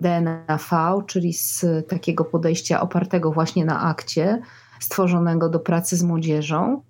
DNAV, 0.00 0.70
czyli 1.06 1.32
z 1.32 1.64
takiego 1.88 2.24
podejścia 2.24 2.80
opartego 2.80 3.32
właśnie 3.32 3.64
na 3.64 3.80
akcie, 3.80 4.42
stworzonego 4.80 5.48
do 5.48 5.60
pracy 5.60 5.96
z 5.96 6.02
młodzieżą. 6.02 6.82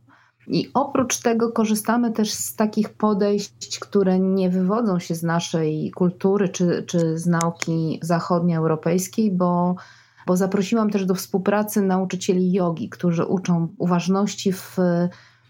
I 0.46 0.70
oprócz 0.74 1.18
tego 1.18 1.52
korzystamy 1.52 2.12
też 2.12 2.32
z 2.32 2.56
takich 2.56 2.88
podejść, 2.88 3.78
które 3.78 4.20
nie 4.20 4.50
wywodzą 4.50 4.98
się 4.98 5.14
z 5.14 5.22
naszej 5.22 5.90
kultury 5.90 6.48
czy, 6.48 6.84
czy 6.86 7.18
z 7.18 7.26
nauki 7.26 7.98
zachodnioeuropejskiej, 8.02 9.30
bo, 9.30 9.74
bo 10.26 10.36
zaprosiłam 10.36 10.90
też 10.90 11.06
do 11.06 11.14
współpracy 11.14 11.82
nauczycieli 11.82 12.52
jogi, 12.52 12.88
którzy 12.88 13.24
uczą 13.24 13.68
uważności 13.78 14.52
w 14.52 14.76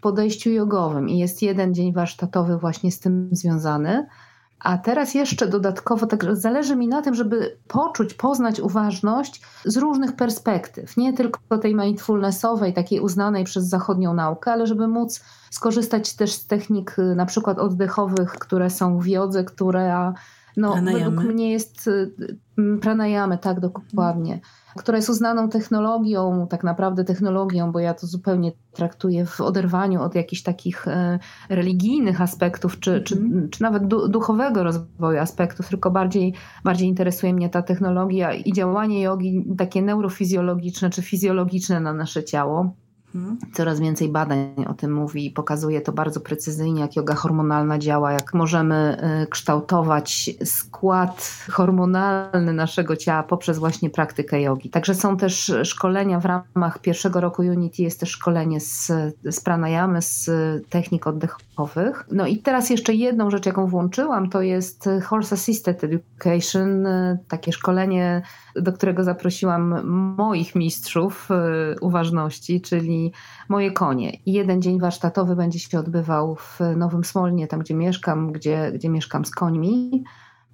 podejściu 0.00 0.50
jogowym. 0.50 1.08
I 1.08 1.18
jest 1.18 1.42
jeden 1.42 1.74
dzień 1.74 1.92
warsztatowy 1.92 2.58
właśnie 2.58 2.92
z 2.92 3.00
tym 3.00 3.28
związany. 3.32 4.06
A 4.60 4.78
teraz 4.78 5.14
jeszcze 5.14 5.46
dodatkowo, 5.46 6.06
tak 6.06 6.36
zależy 6.36 6.76
mi 6.76 6.88
na 6.88 7.02
tym, 7.02 7.14
żeby 7.14 7.56
poczuć, 7.68 8.14
poznać 8.14 8.60
uważność 8.60 9.42
z 9.64 9.76
różnych 9.76 10.16
perspektyw. 10.16 10.96
Nie 10.96 11.12
tylko 11.12 11.58
tej 11.58 11.74
mindfulnessowej, 11.74 12.74
takiej 12.74 13.00
uznanej 13.00 13.44
przez 13.44 13.64
zachodnią 13.64 14.14
naukę, 14.14 14.52
ale 14.52 14.66
żeby 14.66 14.88
móc 14.88 15.24
skorzystać 15.50 16.14
też 16.14 16.32
z 16.32 16.46
technik 16.46 16.98
y, 16.98 17.14
na 17.14 17.26
przykład 17.26 17.58
oddechowych, 17.58 18.32
które 18.32 18.70
są 18.70 18.98
w 18.98 19.06
jodze, 19.06 19.44
które 19.44 20.12
no, 20.60 20.92
według 20.92 21.24
mnie 21.24 21.52
jest 21.52 21.88
y, 21.88 22.14
pranayamy, 22.80 23.38
tak 23.38 23.60
dokładnie 23.60 24.40
która 24.76 24.98
jest 24.98 25.08
uznaną 25.08 25.48
technologią, 25.48 26.46
tak 26.50 26.64
naprawdę 26.64 27.04
technologią, 27.04 27.72
bo 27.72 27.80
ja 27.80 27.94
to 27.94 28.06
zupełnie 28.06 28.52
traktuję 28.72 29.26
w 29.26 29.40
oderwaniu 29.40 30.02
od 30.02 30.14
jakichś 30.14 30.42
takich 30.42 30.88
e, 30.88 31.18
religijnych 31.48 32.20
aspektów, 32.20 32.80
czy, 32.80 33.00
czy, 33.00 33.16
mhm. 33.16 33.48
czy 33.50 33.62
nawet 33.62 33.86
duchowego 33.86 34.62
rozwoju 34.62 35.18
aspektów, 35.18 35.68
tylko 35.68 35.90
bardziej, 35.90 36.34
bardziej 36.64 36.88
interesuje 36.88 37.34
mnie 37.34 37.48
ta 37.48 37.62
technologia 37.62 38.34
i 38.34 38.52
działanie 38.52 39.02
jogi 39.02 39.44
takie 39.58 39.82
neurofizjologiczne 39.82 40.90
czy 40.90 41.02
fizjologiczne 41.02 41.80
na 41.80 41.92
nasze 41.92 42.24
ciało. 42.24 42.74
Coraz 43.52 43.80
więcej 43.80 44.08
badań 44.08 44.54
o 44.68 44.74
tym 44.74 44.92
mówi 44.92 45.26
i 45.26 45.30
pokazuje 45.30 45.80
to 45.80 45.92
bardzo 45.92 46.20
precyzyjnie, 46.20 46.80
jak 46.80 46.96
joga 46.96 47.14
hormonalna 47.14 47.78
działa, 47.78 48.12
jak 48.12 48.34
możemy 48.34 48.96
y, 49.22 49.26
kształtować 49.26 50.30
skład 50.44 51.32
hormonalny 51.50 52.52
naszego 52.52 52.96
ciała 52.96 53.22
poprzez 53.22 53.58
właśnie 53.58 53.90
praktykę 53.90 54.40
jogi. 54.40 54.70
Także 54.70 54.94
są 54.94 55.16
też 55.16 55.52
szkolenia 55.64 56.20
w 56.20 56.24
ramach 56.24 56.78
pierwszego 56.78 57.20
roku 57.20 57.42
Unity, 57.42 57.82
jest 57.82 58.00
też 58.00 58.10
szkolenie 58.10 58.60
z, 58.60 58.92
z 59.30 59.40
pranayamy, 59.40 60.02
z 60.02 60.30
technik 60.68 61.06
oddechowych. 61.06 62.06
No 62.12 62.26
i 62.26 62.38
teraz 62.38 62.70
jeszcze 62.70 62.94
jedną 62.94 63.30
rzecz, 63.30 63.46
jaką 63.46 63.66
włączyłam, 63.66 64.30
to 64.30 64.42
jest 64.42 64.88
Horse 65.04 65.34
Assisted 65.34 65.84
Education, 65.84 66.86
y, 66.86 67.18
takie 67.28 67.52
szkolenie, 67.52 68.22
do 68.56 68.72
którego 68.72 69.04
zaprosiłam 69.04 69.86
moich 70.16 70.54
mistrzów 70.54 71.28
y, 71.30 71.80
uważności, 71.80 72.60
czyli 72.60 72.99
moje 73.48 73.72
konie. 73.72 74.10
I 74.26 74.32
jeden 74.32 74.62
dzień 74.62 74.80
warsztatowy 74.80 75.36
będzie 75.36 75.58
się 75.58 75.78
odbywał 75.78 76.36
w 76.36 76.60
Nowym 76.76 77.04
Smolnie, 77.04 77.46
tam 77.46 77.60
gdzie 77.60 77.74
mieszkam, 77.74 78.32
gdzie, 78.32 78.72
gdzie 78.74 78.88
mieszkam 78.88 79.24
z 79.24 79.30
końmi, 79.30 80.04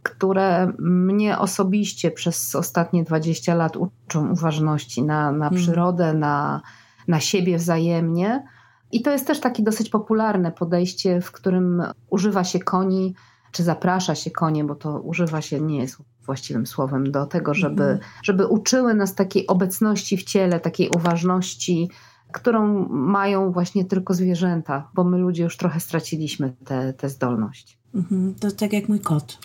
które 0.03 0.73
mnie 0.79 1.39
osobiście 1.39 2.11
przez 2.11 2.55
ostatnie 2.55 3.05
20 3.05 3.55
lat 3.55 3.77
uczą 3.77 4.33
uważności 4.33 5.03
na, 5.03 5.33
na 5.33 5.49
hmm. 5.49 5.63
przyrodę, 5.63 6.15
na, 6.15 6.63
na 7.09 7.21
siebie 7.21 7.57
wzajemnie. 7.57 8.45
I 8.93 9.03
to 9.03 9.11
jest 9.11 9.27
też 9.27 9.41
takie 9.41 9.63
dosyć 9.63 9.91
popularne 9.91 10.53
podejście, 10.53 11.21
w 11.21 11.33
którym 11.33 11.83
używa 12.11 12.45
się 12.45 12.59
koni, 12.59 13.15
czy 13.53 13.63
zaprasza 13.63 14.15
się 14.15 14.31
konie, 14.31 14.65
bo 14.65 14.75
to 14.75 15.01
używa 15.01 15.43
się 15.43 15.61
nie 15.61 15.79
jest 15.79 16.03
właściwym 16.27 16.67
słowem, 16.67 17.11
do 17.13 17.27
tego, 17.27 17.55
żeby, 17.55 17.85
mm. 17.85 17.99
żeby 18.23 18.47
uczyły 18.47 18.95
nas 18.95 19.15
takiej 19.15 19.47
obecności 19.47 20.17
w 20.17 20.25
ciele, 20.25 20.61
takiej 20.61 20.91
uważności, 20.97 21.91
którą 22.37 22.89
mają 22.89 23.53
właśnie 23.53 23.85
tylko 23.85 24.15
zwierzęta, 24.15 24.91
bo 24.95 25.05
my 25.05 25.19
ludzie 25.19 25.43
już 25.43 25.57
trochę 25.57 25.81
straciliśmy 25.81 26.55
tę 26.97 27.09
zdolność. 27.09 27.79
Mhm, 27.95 28.35
to 28.35 28.51
tak 28.51 28.73
jak 28.73 28.89
mój 28.89 29.01
kot. 29.01 29.39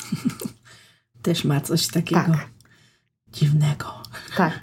Też 1.21 1.45
ma 1.45 1.61
coś 1.61 1.87
takiego 1.87 2.21
tak. 2.21 2.49
dziwnego. 3.33 3.85
Tak. 4.37 4.59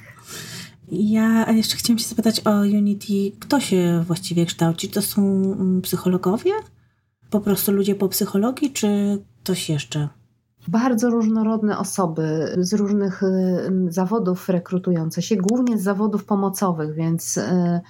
Ja 0.91 1.53
jeszcze 1.53 1.77
chciałam 1.77 1.99
się 1.99 2.09
zapytać 2.09 2.47
o 2.47 2.61
Unity. 2.61 3.33
Kto 3.41 3.61
się 3.61 4.05
właściwie 4.07 4.47
kształci? 4.47 4.89
To 4.89 5.03
są 5.03 5.23
mm, 5.23 5.83
psychologowie? 5.83 6.53
Po 7.31 7.41
prostu 7.41 7.73
ludzie 7.73 7.95
po 7.95 8.09
psychologii, 8.09 8.73
czy 8.73 9.19
ktoś 9.43 9.69
jeszcze? 9.71 10.09
Bardzo 10.69 11.11
różnorodne 11.11 11.79
osoby 11.79 12.55
z 12.59 12.73
różnych 12.73 13.23
y, 13.23 13.27
zawodów 13.89 14.49
rekrutujące 14.49 15.23
się, 15.23 15.37
głównie 15.37 15.79
z 15.79 15.83
zawodów 15.83 16.25
pomocowych, 16.25 16.95
więc 16.95 17.37
y, 17.37 17.81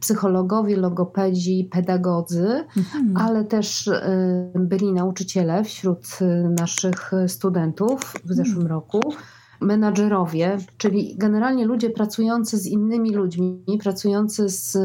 psychologowie, 0.00 0.76
logopedzi, 0.76 1.68
pedagodzy, 1.72 2.64
mhm. 2.76 3.16
ale 3.16 3.44
też 3.44 3.86
y, 3.86 4.00
byli 4.54 4.92
nauczyciele 4.92 5.64
wśród 5.64 6.06
y, 6.20 6.48
naszych 6.60 7.12
studentów 7.26 8.12
w 8.24 8.34
zeszłym 8.34 8.62
mhm. 8.62 8.70
roku 8.70 9.00
menadżerowie, 9.60 10.58
czyli 10.76 11.16
generalnie 11.16 11.66
ludzie 11.66 11.90
pracujący 11.90 12.58
z 12.58 12.66
innymi 12.66 13.14
ludźmi, 13.14 13.78
pracujący 13.82 14.48
z 14.48 14.78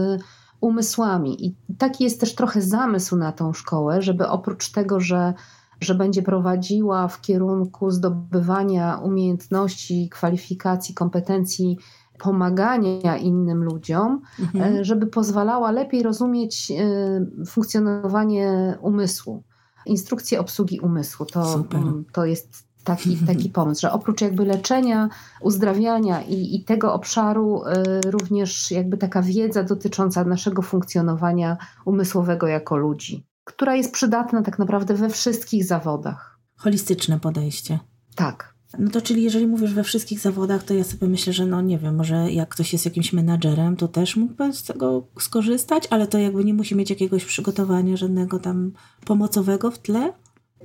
umysłami. 0.62 1.46
I 1.46 1.56
taki 1.78 2.04
jest 2.04 2.20
też 2.20 2.36
trochę 2.36 2.62
zamysł 2.62 3.16
na 3.16 3.32
tą 3.32 3.54
szkołę, 3.54 4.02
żeby 4.02 4.28
oprócz 4.28 4.72
tego, 4.72 5.00
że, 5.00 5.34
że 5.82 5.96
będzie 5.96 6.22
prowadziła 6.22 7.08
w 7.08 7.22
kierunku 7.22 7.92
zdobywania 7.92 8.98
umiejętności, 8.98 10.10
kwalifikacji, 10.10 10.96
kompetencji, 10.96 11.78
pomagania 12.20 13.18
innym 13.18 13.64
ludziom, 13.64 14.22
mhm. 14.40 14.76
E, 14.76 14.86
żeby 14.86 15.08
pozwalała 15.08 15.72
lepiej 15.72 16.04
rozumieć 16.04 16.72
e, 16.72 17.46
funkcjonowanie 17.46 18.78
umysłu. 18.82 19.44
Instrukcje 19.86 20.40
obsługi 20.40 20.80
umysłu 20.80 21.26
to, 21.26 21.64
to 22.12 22.26
jest 22.26 22.68
taki, 22.84 23.18
taki 23.18 23.50
pomysł, 23.60 23.82
że 23.82 23.92
oprócz 23.92 24.22
jakby 24.22 24.46
leczenia, 24.46 25.10
uzdrawiania 25.42 26.22
i, 26.22 26.56
i 26.56 26.64
tego 26.64 26.94
obszaru, 26.94 27.64
y, 28.06 28.12
również 28.12 28.72
jakby 28.72 28.98
taka 28.98 29.22
wiedza 29.22 29.64
dotycząca 29.64 30.24
naszego 30.24 30.62
funkcjonowania 30.62 31.58
umysłowego 31.86 32.48
jako 32.48 32.78
ludzi, 32.78 33.26
która 33.44 33.76
jest 33.76 33.92
przydatna 33.92 34.42
tak 34.42 34.60
naprawdę 34.60 34.94
we 34.94 35.10
wszystkich 35.10 35.66
zawodach. 35.66 36.40
Holistyczne 36.56 37.20
podejście. 37.20 37.80
Tak. 38.16 38.53
No 38.80 38.92
to 38.92 39.02
czyli 39.02 39.24
jeżeli 39.24 39.48
mówisz 39.48 39.74
we 39.74 39.84
wszystkich 39.84 40.20
zawodach, 40.20 40.64
to 40.64 40.74
ja 40.74 40.84
sobie 40.84 41.08
myślę, 41.08 41.34
że 41.34 41.46
no 41.46 41.62
nie 41.62 41.78
wiem, 41.78 41.96
może 41.96 42.32
jak 42.32 42.50
ktoś 42.50 42.74
jest 42.74 42.86
jakimś 42.86 43.14
menadżerem, 43.14 43.76
to 43.76 43.88
też 43.88 44.16
mógłby 44.16 44.54
z 44.54 44.64
tego 44.64 45.04
skorzystać, 45.20 45.88
ale 45.90 46.08
to 46.08 46.18
jakby 46.18 46.46
nie 46.46 46.54
musi 46.54 46.76
mieć 46.76 46.90
jakiegoś 46.90 47.26
przygotowania 47.26 47.98
żadnego 47.98 48.40
tam 48.40 48.72
pomocowego 49.06 49.72
w 49.72 49.80
tle? 49.80 50.14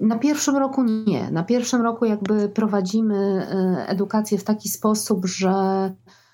Na 0.00 0.18
pierwszym 0.18 0.56
roku 0.56 0.84
nie. 0.84 1.30
Na 1.30 1.44
pierwszym 1.44 1.82
roku 1.82 2.04
jakby 2.04 2.48
prowadzimy 2.48 3.16
e, 3.16 3.88
edukację 3.88 4.38
w 4.38 4.44
taki 4.44 4.68
sposób, 4.68 5.26
że 5.26 5.52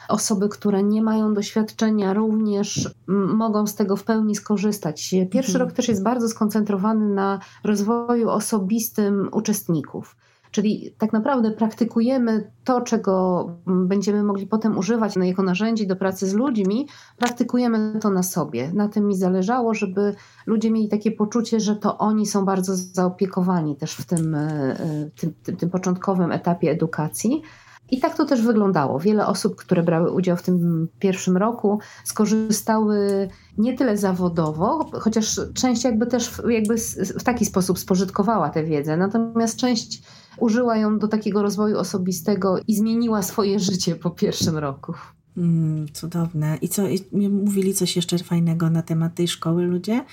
osoby, 0.08 0.48
które 0.48 0.82
nie 0.82 1.02
mają 1.02 1.34
doświadczenia, 1.34 2.12
również 2.12 2.94
mogą 3.34 3.66
z 3.66 3.74
tego 3.74 3.96
w 3.96 4.04
pełni 4.04 4.34
skorzystać. 4.34 5.14
Pierwszy 5.30 5.52
mhm. 5.52 5.68
rok 5.68 5.76
też 5.76 5.88
jest 5.88 6.02
bardzo 6.02 6.28
skoncentrowany 6.28 7.08
na 7.14 7.40
rozwoju 7.64 8.28
osobistym 8.28 9.28
uczestników. 9.32 10.16
Czyli 10.54 10.94
tak 10.98 11.12
naprawdę 11.12 11.50
praktykujemy 11.50 12.50
to, 12.64 12.80
czego 12.80 13.46
będziemy 13.66 14.22
mogli 14.22 14.46
potem 14.46 14.78
używać 14.78 15.16
jako 15.16 15.42
narzędzi 15.42 15.86
do 15.86 15.96
pracy 15.96 16.26
z 16.26 16.34
ludźmi, 16.34 16.88
praktykujemy 17.16 17.98
to 18.00 18.10
na 18.10 18.22
sobie. 18.22 18.72
Na 18.72 18.88
tym 18.88 19.06
mi 19.06 19.16
zależało, 19.16 19.74
żeby 19.74 20.14
ludzie 20.46 20.70
mieli 20.70 20.88
takie 20.88 21.12
poczucie, 21.12 21.60
że 21.60 21.76
to 21.76 21.98
oni 21.98 22.26
są 22.26 22.44
bardzo 22.44 22.76
zaopiekowani 22.76 23.76
też 23.76 23.94
w 23.94 24.04
tym, 24.04 24.34
e, 24.34 25.10
tym, 25.20 25.34
tym, 25.42 25.56
tym 25.56 25.70
początkowym 25.70 26.32
etapie 26.32 26.70
edukacji. 26.70 27.42
I 27.90 28.00
tak 28.00 28.16
to 28.16 28.24
też 28.24 28.42
wyglądało. 28.42 29.00
Wiele 29.00 29.26
osób, 29.26 29.56
które 29.56 29.82
brały 29.82 30.10
udział 30.10 30.36
w 30.36 30.42
tym 30.42 30.88
pierwszym 30.98 31.36
roku, 31.36 31.78
skorzystały 32.04 33.28
nie 33.58 33.76
tyle 33.76 33.96
zawodowo, 33.96 34.90
chociaż 34.92 35.40
część 35.54 35.84
jakby 35.84 36.06
też 36.06 36.42
jakby 36.48 36.76
w 37.18 37.22
taki 37.24 37.44
sposób 37.44 37.78
spożytkowała 37.78 38.50
tę 38.50 38.64
wiedzę, 38.64 38.96
natomiast 38.96 39.56
część 39.56 40.02
użyła 40.38 40.77
ją 40.77 40.99
do 40.99 41.09
takiego 41.09 41.42
rozwoju 41.42 41.79
osobistego 41.79 42.57
i 42.68 42.75
zmieniła 42.75 43.23
swoje 43.23 43.59
życie 43.59 43.97
po 43.97 44.11
pierwszym 44.11 44.59
roku. 44.59 44.94
Mm, 45.37 45.87
cudowne. 45.92 46.57
I 46.57 46.68
co, 46.68 46.88
i 46.88 47.29
mówili 47.29 47.75
coś 47.75 47.97
jeszcze 47.97 48.18
fajnego 48.18 48.70
na 48.70 48.83
temat 48.83 49.14
tej 49.14 49.29
szkoły 49.29 49.62
ludzie 49.62 50.05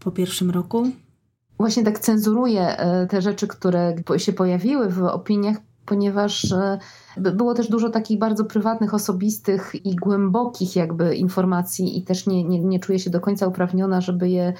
po 0.00 0.10
pierwszym 0.10 0.50
roku? 0.50 0.90
Właśnie 1.58 1.84
tak 1.84 1.98
cenzuruję 1.98 2.78
e, 2.78 3.06
te 3.06 3.22
rzeczy, 3.22 3.48
które 3.48 3.94
się 4.16 4.32
pojawiły 4.32 4.88
w 4.88 5.02
opiniach, 5.02 5.56
ponieważ 5.86 6.52
e, 6.52 6.78
było 7.16 7.54
też 7.54 7.68
dużo 7.68 7.90
takich 7.90 8.18
bardzo 8.18 8.44
prywatnych, 8.44 8.94
osobistych 8.94 9.86
i 9.86 9.96
głębokich 9.96 10.76
jakby 10.76 11.16
informacji 11.16 11.98
i 11.98 12.02
też 12.02 12.26
nie, 12.26 12.44
nie, 12.44 12.60
nie 12.60 12.80
czuję 12.80 12.98
się 12.98 13.10
do 13.10 13.20
końca 13.20 13.46
uprawniona, 13.46 14.00
żeby 14.00 14.28
je 14.28 14.52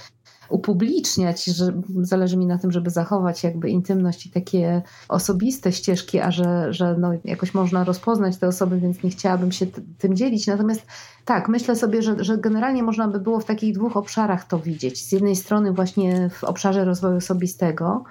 upubliczniać, 0.48 1.44
że 1.44 1.72
zależy 2.00 2.36
mi 2.36 2.46
na 2.46 2.58
tym, 2.58 2.72
żeby 2.72 2.90
zachować 2.90 3.44
jakby 3.44 3.70
intymność 3.70 4.26
i 4.26 4.30
takie 4.30 4.82
osobiste 5.08 5.72
ścieżki, 5.72 6.20
a 6.20 6.30
że, 6.30 6.72
że 6.72 6.96
no 6.98 7.10
jakoś 7.24 7.54
można 7.54 7.84
rozpoznać 7.84 8.36
te 8.36 8.48
osoby, 8.48 8.80
więc 8.80 9.02
nie 9.02 9.10
chciałabym 9.10 9.52
się 9.52 9.66
tym 9.98 10.16
dzielić. 10.16 10.46
Natomiast 10.46 10.86
tak, 11.24 11.48
myślę 11.48 11.76
sobie, 11.76 12.02
że, 12.02 12.24
że 12.24 12.38
generalnie 12.38 12.82
można 12.82 13.08
by 13.08 13.20
było 13.20 13.40
w 13.40 13.44
takich 13.44 13.74
dwóch 13.74 13.96
obszarach 13.96 14.44
to 14.44 14.58
widzieć. 14.58 15.06
Z 15.06 15.12
jednej 15.12 15.36
strony 15.36 15.72
właśnie 15.72 16.30
w 16.30 16.44
obszarze 16.44 16.84
rozwoju 16.84 17.16
osobistego 17.16 18.04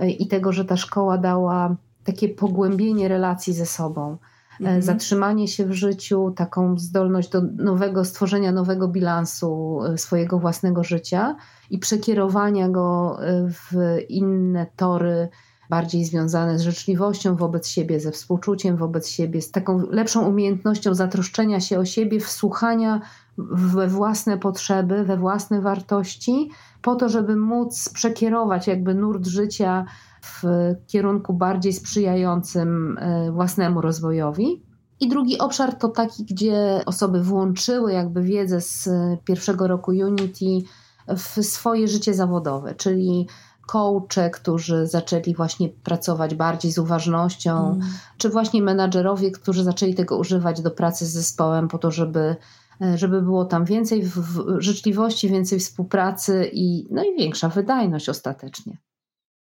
y, 0.00 0.10
i 0.10 0.26
tego, 0.26 0.52
że 0.52 0.64
ta 0.64 0.76
szkoła 0.76 1.18
dała 1.18 1.76
takie 2.04 2.28
pogłębienie 2.28 3.08
relacji 3.08 3.52
ze 3.52 3.66
sobą. 3.66 4.16
E, 4.60 4.64
mhm. 4.64 4.82
Zatrzymanie 4.82 5.48
się 5.48 5.66
w 5.66 5.72
życiu, 5.72 6.32
taką 6.36 6.78
zdolność 6.78 7.28
do 7.28 7.42
nowego, 7.56 8.04
stworzenia 8.04 8.52
nowego 8.52 8.88
bilansu 8.88 9.80
e, 9.84 9.98
swojego 9.98 10.38
własnego 10.38 10.84
życia 10.84 11.36
i 11.70 11.78
przekierowania 11.78 12.68
go 12.68 13.18
e, 13.20 13.48
w 13.48 13.98
inne 14.08 14.66
tory, 14.76 15.28
bardziej 15.70 16.04
związane 16.04 16.58
z 16.58 16.62
życzliwością 16.62 17.36
wobec 17.36 17.68
siebie, 17.68 18.00
ze 18.00 18.12
współczuciem 18.12 18.76
wobec 18.76 19.08
siebie, 19.08 19.42
z 19.42 19.50
taką 19.50 19.82
lepszą 19.90 20.28
umiejętnością 20.28 20.94
zatroszczenia 20.94 21.60
się 21.60 21.78
o 21.78 21.84
siebie, 21.84 22.20
wsłuchania 22.20 23.00
we 23.38 23.88
własne 23.88 24.38
potrzeby, 24.38 25.04
we 25.04 25.16
własne 25.16 25.60
wartości, 25.60 26.50
po 26.82 26.94
to, 26.94 27.08
żeby 27.08 27.36
móc 27.36 27.88
przekierować 27.88 28.66
jakby 28.66 28.94
nurt 28.94 29.26
życia 29.26 29.84
w 30.26 30.42
kierunku 30.86 31.34
bardziej 31.34 31.72
sprzyjającym 31.72 32.98
e, 32.98 33.32
własnemu 33.32 33.80
rozwojowi. 33.80 34.62
I 35.00 35.08
drugi 35.08 35.38
obszar 35.38 35.74
to 35.74 35.88
taki, 35.88 36.24
gdzie 36.24 36.82
osoby 36.86 37.22
włączyły 37.22 37.92
jakby 37.92 38.22
wiedzę 38.22 38.60
z 38.60 38.88
pierwszego 39.24 39.66
roku 39.66 39.90
Unity 39.90 40.68
w 41.08 41.44
swoje 41.44 41.88
życie 41.88 42.14
zawodowe, 42.14 42.74
czyli 42.74 43.26
coache, 43.66 44.30
którzy 44.30 44.86
zaczęli 44.86 45.34
właśnie 45.34 45.68
pracować 45.68 46.34
bardziej 46.34 46.72
z 46.72 46.78
uważnością, 46.78 47.72
mm. 47.72 47.88
czy 48.18 48.28
właśnie 48.28 48.62
menadżerowie, 48.62 49.30
którzy 49.30 49.64
zaczęli 49.64 49.94
tego 49.94 50.16
używać 50.18 50.62
do 50.62 50.70
pracy 50.70 51.06
z 51.06 51.12
zespołem 51.12 51.68
po 51.68 51.78
to, 51.78 51.90
żeby, 51.90 52.36
e, 52.82 52.98
żeby 52.98 53.22
było 53.22 53.44
tam 53.44 53.64
więcej 53.64 54.10
życzliwości, 54.58 55.28
więcej 55.28 55.58
współpracy 55.58 56.50
i, 56.52 56.86
no 56.90 57.04
i 57.04 57.16
większa 57.16 57.48
wydajność 57.48 58.08
ostatecznie. 58.08 58.78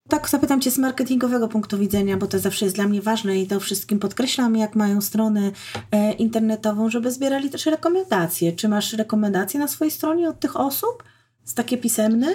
Tak, 0.09 0.29
zapytam 0.29 0.61
Cię 0.61 0.71
z 0.71 0.79
marketingowego 0.79 1.49
punktu 1.49 1.79
widzenia, 1.79 2.17
bo 2.17 2.27
to 2.27 2.39
zawsze 2.39 2.65
jest 2.65 2.77
dla 2.77 2.87
mnie 2.87 3.03
ważne 3.03 3.39
i 3.39 3.47
to 3.47 3.61
wszystkim 3.61 3.99
podkreślam, 3.99 4.57
jak 4.57 4.75
mają 4.75 5.01
stronę 5.01 5.51
e, 5.93 6.13
internetową, 6.13 6.91
żeby 6.91 7.11
zbierali 7.11 7.51
też 7.51 7.67
rekomendacje. 7.67 8.53
Czy 8.53 8.69
masz 8.69 8.93
rekomendacje 8.93 9.61
na 9.61 9.69
swojej 9.69 9.91
stronie 9.91 10.29
od 10.29 10.41
tych 10.41 10.57
osób? 10.57 11.03
Z 11.45 11.55
takie 11.55 11.79
pisemne? 11.79 12.27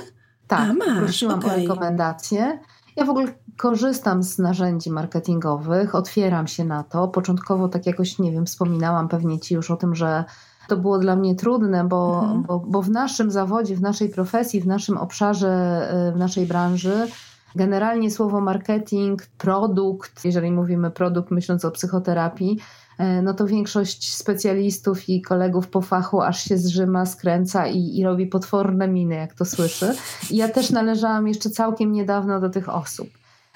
Tak, 0.48 0.70
A, 0.70 0.74
masz. 0.74 0.98
prosiłam 0.98 1.40
okay. 1.40 1.52
o 1.52 1.56
rekomendacje. 1.56 2.60
Ja 2.96 3.06
w 3.06 3.10
ogóle 3.10 3.28
korzystam 3.58 4.24
z 4.24 4.38
narzędzi 4.38 4.92
marketingowych, 4.92 5.96
otwieram 5.96 6.48
się 6.48 6.66
na 6.66 6.84
to. 6.84 7.08
Początkowo, 7.08 7.68
tak 7.68 7.86
jakoś, 7.86 8.20
nie 8.20 8.32
wiem, 8.32 8.46
wspominałam 8.46 9.08
pewnie 9.08 9.40
Ci 9.40 9.56
już 9.56 9.72
o 9.72 9.76
tym, 9.76 9.96
że 9.96 10.24
to 10.68 10.78
było 10.78 11.00
dla 11.00 11.16
mnie 11.16 11.36
trudne, 11.36 11.84
bo, 11.84 12.20
mhm. 12.24 12.44
bo, 12.44 12.60
bo 12.60 12.82
w 12.82 12.90
naszym 12.90 13.32
zawodzie, 13.32 13.76
w 13.76 13.82
naszej 13.82 14.10
profesji, 14.10 14.62
w 14.62 14.68
naszym 14.68 14.98
obszarze, 14.98 15.50
e, 15.92 16.12
w 16.12 16.18
naszej 16.18 16.46
branży 16.46 17.08
Generalnie 17.56 18.12
słowo 18.12 18.42
marketing, 18.42 19.26
produkt, 19.38 20.26
jeżeli 20.26 20.52
mówimy 20.52 20.92
produkt 20.92 21.32
myśląc 21.32 21.66
o 21.66 21.72
psychoterapii, 21.72 22.58
e, 22.98 23.22
no 23.22 23.34
to 23.34 23.46
większość 23.46 24.16
specjalistów 24.16 25.10
i 25.10 25.22
kolegów 25.22 25.68
po 25.68 25.82
fachu 25.82 26.22
aż 26.22 26.44
się 26.44 26.58
zrzyma, 26.58 27.06
skręca 27.06 27.68
i, 27.68 27.98
i 27.98 28.04
robi 28.04 28.28
potworne 28.28 28.88
miny, 28.88 29.16
jak 29.16 29.34
to 29.34 29.46
słyszy. 29.46 29.96
I 30.32 30.38
ja 30.38 30.50
też 30.50 30.70
należałam 30.70 31.28
jeszcze 31.28 31.50
całkiem 31.50 31.92
niedawno 31.92 32.40
do 32.40 32.50
tych 32.50 32.70
osób. 32.70 33.08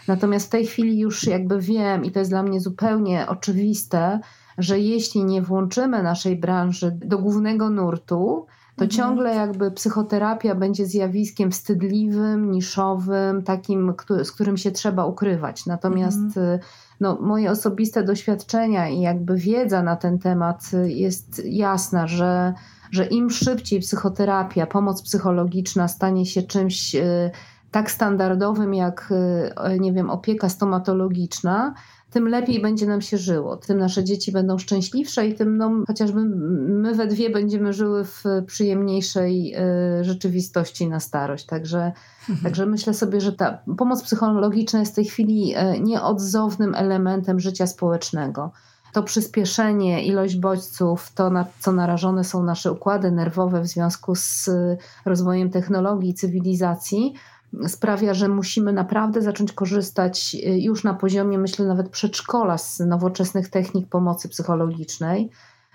Natomiast 0.07 0.47
w 0.47 0.49
tej 0.49 0.65
chwili 0.65 0.99
już 0.99 1.23
jakby 1.23 1.59
wiem, 1.59 2.05
i 2.05 2.11
to 2.11 2.19
jest 2.19 2.31
dla 2.31 2.43
mnie 2.43 2.59
zupełnie 2.59 3.27
oczywiste, 3.27 4.19
że 4.57 4.79
jeśli 4.79 5.25
nie 5.25 5.41
włączymy 5.41 6.03
naszej 6.03 6.35
branży 6.35 6.91
do 7.05 7.17
głównego 7.17 7.69
nurtu, 7.69 8.45
to 8.75 8.85
mhm. 8.85 8.89
ciągle 8.89 9.35
jakby 9.35 9.71
psychoterapia 9.71 10.55
będzie 10.55 10.85
zjawiskiem 10.85 11.51
wstydliwym, 11.51 12.51
niszowym, 12.51 13.43
takim, 13.43 13.93
z 14.23 14.31
którym 14.31 14.57
się 14.57 14.71
trzeba 14.71 15.05
ukrywać. 15.05 15.65
Natomiast 15.65 16.17
mhm. 16.17 16.45
Y, 16.45 16.59
no, 16.99 17.17
moje 17.21 17.51
osobiste 17.51 18.03
doświadczenia 18.03 18.89
i 18.89 18.99
jakby 18.99 19.37
wiedza 19.37 19.83
na 19.83 19.95
ten 19.95 20.19
temat 20.19 20.71
y, 20.73 20.91
jest 20.91 21.41
jasna, 21.45 22.07
że, 22.07 22.53
że 22.91 23.05
im 23.05 23.29
szybciej 23.29 23.79
psychoterapia, 23.79 24.67
pomoc 24.67 25.01
psychologiczna 25.01 25.87
stanie 25.87 26.25
się 26.25 26.43
czymś 26.43 26.95
y, 26.95 27.31
tak 27.71 27.91
standardowym 27.91 28.73
jak, 28.73 29.13
nie 29.79 29.93
wiem, 29.93 30.09
opieka 30.09 30.49
stomatologiczna, 30.49 31.73
tym 32.11 32.27
lepiej 32.27 32.61
będzie 32.61 32.87
nam 32.87 33.01
się 33.01 33.17
żyło, 33.17 33.57
tym 33.57 33.77
nasze 33.77 34.03
dzieci 34.03 34.31
będą 34.31 34.57
szczęśliwsze 34.57 35.27
i 35.27 35.35
tym 35.35 35.57
no, 35.57 35.71
chociażby 35.87 36.25
my 36.67 36.95
we 36.95 37.07
dwie 37.07 37.29
będziemy 37.29 37.73
żyły 37.73 38.05
w 38.05 38.23
przyjemniejszej 38.47 39.55
y, 39.99 40.03
rzeczywistości 40.03 40.89
na 40.89 40.99
starość. 40.99 41.45
Także, 41.45 41.91
mhm. 42.19 42.39
także 42.43 42.65
myślę 42.65 42.93
sobie, 42.93 43.21
że 43.21 43.33
ta 43.33 43.61
pomoc 43.77 44.03
psychologiczna 44.03 44.79
jest 44.79 44.91
w 44.91 44.95
tej 44.95 45.05
chwili 45.05 45.55
y, 45.55 45.79
nieodzownym 45.79 46.75
elementem 46.75 47.39
życia 47.39 47.67
społecznego. 47.67 48.51
to 48.93 49.03
przyspieszenie, 49.03 50.05
ilość 50.05 50.35
bodźców, 50.35 51.11
to 51.15 51.29
na 51.29 51.45
co 51.59 51.71
narażone 51.71 52.23
są 52.23 52.43
nasze 52.43 52.71
układy 52.71 53.11
nerwowe 53.11 53.61
w 53.61 53.67
związku 53.67 54.15
z 54.15 54.49
rozwojem 55.05 55.49
technologii 55.49 56.13
cywilizacji, 56.13 57.13
sprawia, 57.67 58.13
że 58.13 58.27
musimy 58.27 58.73
naprawdę 58.73 59.21
zacząć 59.21 59.53
korzystać 59.53 60.35
y, 60.35 60.59
już 60.59 60.83
na 60.83 60.93
poziomie, 60.93 61.37
myślę, 61.37 61.65
nawet 61.65 61.89
przedszkola 61.89 62.57
z 62.57 62.79
nowoczesnych 62.79 63.49
technik 63.49 63.89
pomocy 63.89 64.29
psychologicznej, 64.29 65.29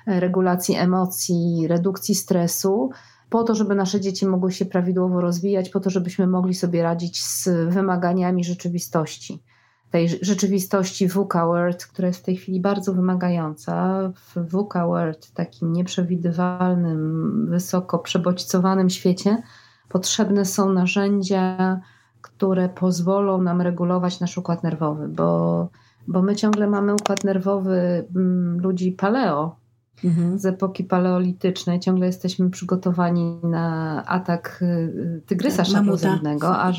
regulacji 0.07 0.75
emocji, 0.75 1.67
redukcji 1.69 2.15
stresu, 2.15 2.91
po 3.31 3.45
to, 3.45 3.55
żeby 3.55 3.75
nasze 3.75 4.01
dzieci 4.01 4.27
mogły 4.27 4.53
się 4.53 4.65
prawidłowo 4.65 5.21
rozwijać, 5.21 5.69
po 5.69 5.81
to, 5.81 5.91
żebyśmy 5.91 6.27
mogli 6.27 6.55
sobie 6.55 6.83
radzić 6.83 7.25
z 7.25 7.49
wymaganiami 7.69 8.45
rzeczywistości. 8.45 9.43
Tej 9.91 10.09
rzeczywistości 10.09 11.09
VUCA 11.09 11.47
World, 11.47 11.87
która 11.87 12.09
jest 12.09 12.21
w 12.21 12.25
tej 12.25 12.37
chwili 12.37 12.61
bardzo 12.61 12.93
wymagająca. 12.93 14.01
W 14.15 14.51
VUCA 14.51 14.87
World, 14.87 15.31
takim 15.35 15.73
nieprzewidywalnym, 15.73 17.47
wysoko 17.51 17.99
przebodźcowanym 17.99 18.91
świecie, 18.91 19.43
potrzebne 19.89 20.45
są 20.45 20.73
narzędzia, 20.73 21.81
które 22.23 22.69
pozwolą 22.69 23.43
nam 23.43 23.61
regulować 23.61 24.21
nasz 24.21 24.39
układ 24.39 24.63
nerwowy, 24.63 25.09
bo, 25.09 25.69
bo 26.09 26.23
my 26.23 26.37
ciągle 26.37 26.67
mamy 26.67 26.95
układ 26.95 27.25
nerwowy 27.25 28.05
mm, 28.17 28.61
ludzi 28.61 28.93
paleo, 28.93 29.57
mhm. 30.05 30.39
z 30.39 30.47
epoki 30.47 30.85
paleolitycznej. 30.85 31.81
Ciągle 31.81 32.07
jesteśmy 32.07 32.51
przygotowani 32.51 33.39
na 33.43 34.03
atak 34.07 34.59
y, 34.63 35.23
tygrysa 35.27 35.57
tak, 35.57 35.67
szablozębnego, 35.67 36.57
a, 36.57 36.73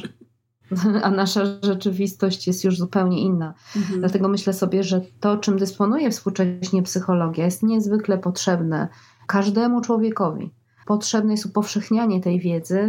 a 1.04 1.12
nasza 1.12 1.42
rzeczywistość 1.64 2.48
jest 2.48 2.64
już 2.64 2.78
zupełnie 2.78 3.22
inna. 3.22 3.54
Mhm. 3.76 4.00
Dlatego 4.00 4.28
myślę 4.28 4.54
sobie, 4.54 4.84
że 4.84 5.02
to, 5.20 5.38
czym 5.38 5.58
dysponuje 5.58 6.12
współcześnie 6.12 6.84
psychologia, 6.84 7.46
jest 7.46 7.64
niezwykle 7.64 8.18
potrzebne 8.18 8.88
każdemu 9.28 9.82
człowiekowi. 9.82 10.54
Potrzebne 10.88 11.34
jest 11.34 11.46
upowszechnianie 11.46 12.22
tej 12.22 12.40
wiedzy, 12.40 12.88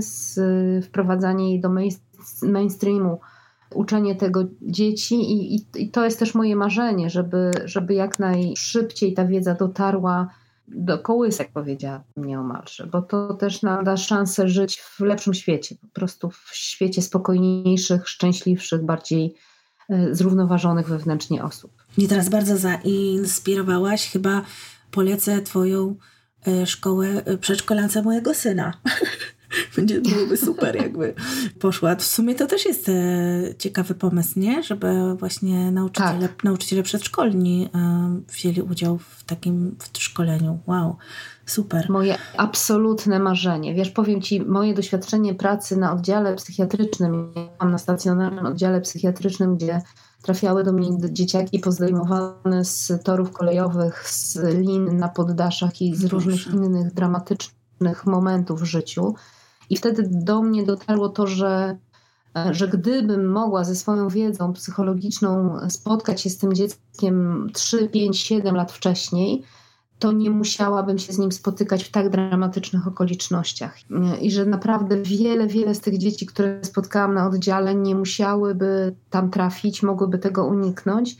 wprowadzanie 0.82 1.50
jej 1.50 1.61
do 1.61 1.70
mainstreamu, 2.42 3.20
uczenie 3.74 4.14
tego 4.14 4.44
dzieci 4.62 5.14
i, 5.14 5.54
i, 5.54 5.66
i, 5.76 5.90
to 5.90 6.04
jest 6.04 6.18
też 6.18 6.34
moje 6.34 6.56
marzenie, 6.56 7.11
żeby, 7.11 7.50
żeby 7.64 7.94
jak 7.94 8.18
najszybciej 8.18 9.14
ta 9.14 9.24
wiedza 9.24 9.54
dotarła 9.54 10.28
do 10.68 10.98
kołysek, 10.98 11.50
powiedziałabym 11.52 12.24
nieomalże, 12.24 12.87
bo 12.87 13.02
to 13.02 13.34
też 13.34 13.62
nam 13.62 13.84
da 13.84 13.96
szansę 13.96 14.48
żyć 14.48 14.80
w 14.80 15.00
lepszym 15.00 15.34
świecie, 15.34 15.76
po 15.80 15.87
prostu 15.87 16.30
w 16.30 16.50
świecie 16.52 17.02
spokojniejszych, 17.02 18.08
szczęśliwszych, 18.08 18.84
bardziej 18.84 19.34
e, 19.88 20.14
zrównoważonych 20.14 20.88
wewnętrznie 20.88 21.44
osób. 21.44 21.72
Mnie 21.98 22.08
teraz 22.08 22.28
bardzo 22.28 22.56
zainspirowałaś, 22.56 24.11
chyba 24.11 24.42
polecę 24.90 25.42
Twoją 25.42 25.94
szkołę 26.66 27.09
e, 27.24 27.38
przedszkolance 27.38 28.03
mojego 28.03 28.35
syna. 28.35 28.72
Będzie 29.77 30.01
byłoby 30.01 30.37
super, 30.37 30.77
jakby 30.77 31.14
poszła. 31.59 31.96
W 31.96 32.03
sumie 32.03 32.35
to 32.35 32.46
też 32.46 32.66
jest 32.66 32.88
e, 32.88 32.92
ciekawy 33.59 33.94
pomysł, 33.94 34.40
nie? 34.40 34.62
Żeby 34.62 35.14
właśnie 35.14 35.70
nauczyciele, 35.70 36.29
tak. 36.29 36.44
nauczyciele 36.44 36.83
przedszkolni 36.83 37.68
e, 37.74 38.20
wzięli 38.33 38.62
udział 38.62 38.98
w 38.98 39.24
takim 39.24 39.77
w 39.79 39.98
szkoleniu. 39.98 40.59
Wow, 40.66 40.96
super. 41.46 41.90
Moje 41.90 42.18
absolutne 42.37 43.18
marzenie. 43.18 43.74
Wiesz, 43.74 43.90
powiem 43.90 44.22
Ci, 44.22 44.40
moje 44.40 44.74
doświadczenie 44.74 45.35
pracy 45.35 45.77
na 45.77 45.92
oddziale 45.92 46.35
psychiatrycznym, 46.35 47.35
mam 47.61 47.70
na 47.70 47.79
stacjonarnym 47.79 48.46
oddziale 48.46 48.81
psychiatrycznym, 48.81 49.57
gdzie 49.57 49.83
trafiały 50.22 50.64
do 50.64 50.72
mnie 50.72 51.12
dzieciaki 51.12 51.59
pozdejmowane 51.59 52.64
z 52.64 52.92
torów 53.04 53.33
kolejowych, 53.33 54.09
z 54.09 54.37
lin 54.37 54.96
na 54.96 55.09
poddaszach 55.09 55.83
i 55.83 55.96
z 55.96 56.04
różnych 56.04 56.46
innych 56.46 56.94
dramatycznych 56.94 58.07
momentów 58.07 58.61
w 58.61 58.64
życiu. 58.64 59.14
I 59.70 59.76
wtedy 59.76 60.09
do 60.11 60.42
mnie 60.42 60.64
dotarło 60.64 61.09
to, 61.09 61.26
że, 61.26 61.78
e, 62.37 62.54
że 62.54 62.68
gdybym 62.68 63.33
mogła 63.33 63.64
ze 63.64 63.76
swoją 63.76 64.09
wiedzą 64.09 64.52
psychologiczną 64.52 65.59
spotkać 65.68 66.20
się 66.20 66.31
z 66.31 66.38
tym 66.38 66.54
dzieckiem 66.54 67.46
3, 67.54 67.88
5, 67.88 68.20
7 68.20 68.54
lat 68.54 68.72
wcześniej, 68.72 69.42
to 69.98 70.12
nie 70.12 70.30
musiałabym 70.30 70.98
się 70.98 71.12
z 71.12 71.18
nim 71.18 71.32
spotykać 71.32 71.84
w 71.84 71.90
tak 71.90 72.08
dramatycznych 72.08 72.87
okolicznościach. 72.87 73.76
I 74.20 74.30
że 74.30 74.46
naprawdę 74.46 75.02
wiele, 75.02 75.46
wiele 75.46 75.74
z 75.74 75.80
tych 75.80 75.98
dzieci, 75.98 76.26
które 76.26 76.64
spotkałam 76.64 77.14
na 77.14 77.26
oddziale, 77.26 77.74
nie 77.74 77.94
musiałyby 77.94 78.96
tam 79.11 79.30
trafić, 79.30 79.82
mogłyby 79.82 80.18
tego 80.18 80.46
uniknąć, 80.46 81.16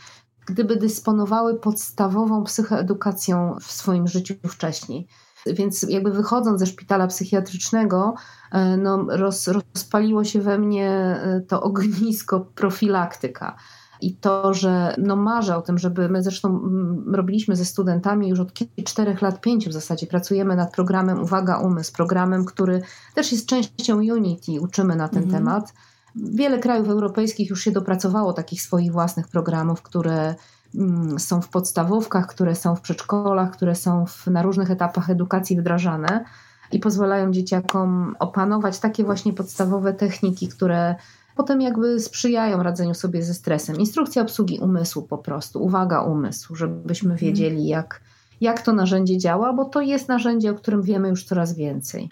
gdyby 0.47 0.77
dysponowały 0.77 1.59
podstawową 1.59 2.45
psychoedukacją 2.45 3.57
w 3.61 3.73
swoim 3.73 4.09
życiu 4.09 4.35
wcześniej. 4.49 5.09
Więc 5.47 5.83
jakby 5.83 6.11
wychodząc 6.11 6.61
ze 6.61 6.67
szpitala 6.67 7.07
psychiatrycznego, 7.07 8.15
e, 8.53 8.77
no, 8.77 9.07
roz, 9.09 9.49
rozpaliło 9.49 10.25
się 10.25 10.41
we 10.41 10.59
mnie 10.59 10.91
e, 10.91 11.41
to 11.49 11.63
ognisko 11.63 12.41
profilaktyka. 12.41 13.57
I 14.01 14.15
to, 14.15 14.55
że 14.55 14.95
no 14.99 15.17
marzę 15.17 15.57
o 15.57 15.63
tym, 15.63 15.79
żeby 15.79 16.09
my 16.09 16.23
zresztą 16.23 16.49
mm, 16.49 17.15
robiliśmy 17.15 17.57
ze 17.57 17.65
studentami 17.65 18.29
już 18.29 18.41
od 18.41 18.53
czterech 18.85 19.23
lat, 19.23 19.41
pięciu 19.41 19.71
w 19.71 19.73
zasadzie, 19.73 20.07
pracujemy 20.07 20.57
nad 20.57 20.73
programem 20.73 21.23
Uwaga 21.23 21.59
Umysł, 21.59 21.93
programem, 21.93 22.45
który 22.45 22.83
też 23.15 23.33
jest 23.33 23.47
częścią 23.47 23.97
Unity, 23.97 24.61
uczymy 24.61 24.97
na 24.97 25.09
ten 25.09 25.23
mhm. 25.23 25.45
temat. 25.45 25.75
Wiele 26.17 26.59
krajów 26.59 26.89
europejskich 26.89 27.51
już 27.51 27.61
się 27.61 27.71
dopracowało 27.71 28.33
takich 28.33 28.63
swoich 28.63 28.93
własnych 28.93 29.29
programów, 29.29 29.83
które 29.83 30.35
Mm, 30.75 31.19
są 31.19 31.41
w 31.41 31.49
podstawówkach, 31.49 32.27
które 32.27 32.55
są 32.55 32.77
w 32.77 32.81
przedszkolach, 32.81 33.51
które 33.51 33.75
są 33.75 34.07
w, 34.07 34.27
na 34.27 34.43
różnych 34.43 34.71
etapach 34.71 35.11
edukacji 35.11 35.57
wdrażane 35.57 36.25
i 36.73 36.79
pozwalają 36.79 37.33
dzieciakom 37.33 38.17
opanować 38.19 38.79
takie 38.79 39.05
właśnie 39.05 39.33
podstawowe 39.33 39.95
techniki, 39.95 40.49
które 40.49 40.95
potem 41.39 41.61
jakby 41.61 42.01
sprzyjają 42.01 42.63
radzeniu 42.63 42.95
sobie 42.95 43.23
ze 43.23 43.35
stresem. 43.35 43.77
Instrukcja 43.77 44.23
obsługi 44.23 44.59
umysłu 44.59 45.03
po 45.03 45.19
prostu, 45.19 45.63
uwaga 45.63 46.03
umysł, 46.03 46.57
żebyśmy 46.57 47.13
mhm. 47.13 47.19
wiedzieli 47.19 47.67
jak, 47.67 48.01
jak 48.41 48.63
to 48.63 48.73
narzędzie 48.73 49.19
działa, 49.19 49.53
bo 49.53 49.65
to 49.65 49.81
jest 49.81 50.09
narzędzie, 50.09 50.51
o 50.51 50.55
którym 50.55 50.83
wiemy 50.83 51.09
już 51.09 51.25
coraz 51.25 51.55
więcej. 51.55 52.09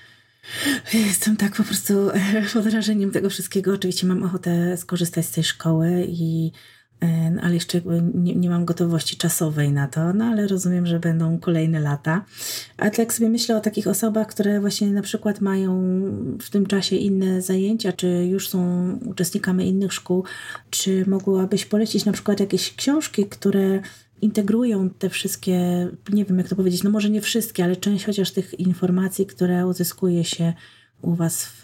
Jestem 0.95 1.37
tak 1.37 1.57
po 1.57 1.65
prostu 1.65 1.95
pod 2.55 2.63
wrażeniem 2.63 3.11
tego 3.11 3.31
wszystkiego. 3.31 3.75
Oczywiście 3.75 4.07
mam 4.07 4.23
ochotę 4.23 4.77
skorzystać 4.77 5.27
z 5.27 5.31
tej 5.31 5.45
szkoły 5.45 6.07
i 6.09 6.53
ale 7.43 7.55
jeszcze 7.55 7.81
nie, 8.15 8.35
nie, 8.35 8.51
mam 8.51 8.65
gotowości 8.65 9.17
czasowej 9.17 9.73
na 9.73 9.89
to, 9.89 10.13
no 10.13 10.25
ale 10.25 10.47
rozumiem, 10.47 10.87
że 10.87 11.01
będą 11.01 11.39
kolejne 11.39 11.81
lata. 11.81 12.25
A 12.77 12.91
tak 12.91 13.13
sobie 13.13 13.29
myślę 13.29 13.57
o 13.57 13.61
takich 13.61 13.87
osobach, 13.87 14.27
które 14.27 14.61
właśnie 14.61 14.91
na 14.91 15.03
przykład 15.03 15.41
mają 15.41 15.81
w 16.41 16.51
tym 16.51 16.67
czasie 16.67 16.97
inne 16.97 17.43
zajęcia, 17.43 17.93
czy 17.93 18.27
już 18.31 18.49
są 18.49 18.91
uczestnikami 19.07 19.69
innych 19.69 19.93
szkół, 19.93 20.25
czy 20.71 21.11
mogłabyś 21.11 21.67
polecić 21.67 22.05
na 22.05 22.13
przykład 22.13 22.41
jakieś 22.41 22.75
książki, 22.75 23.27
które 23.27 23.81
integrują 24.23 24.91
te 24.91 25.11
wszystkie, 25.11 25.89
nie 26.13 26.25
wiem 26.25 26.39
jak 26.39 26.49
to 26.49 26.57
powiedzieć, 26.57 26.83
no 26.83 26.91
może 26.91 27.11
nie 27.11 27.21
wszystkie, 27.21 27.65
ale 27.65 27.77
część 27.77 28.05
chociaż 28.05 28.31
tych 28.31 28.61
informacji, 28.61 29.27
które 29.27 29.67
uzyskuje 29.67 30.25
się 30.25 30.53
u 31.03 31.15
Was 31.15 31.47
w 31.47 31.63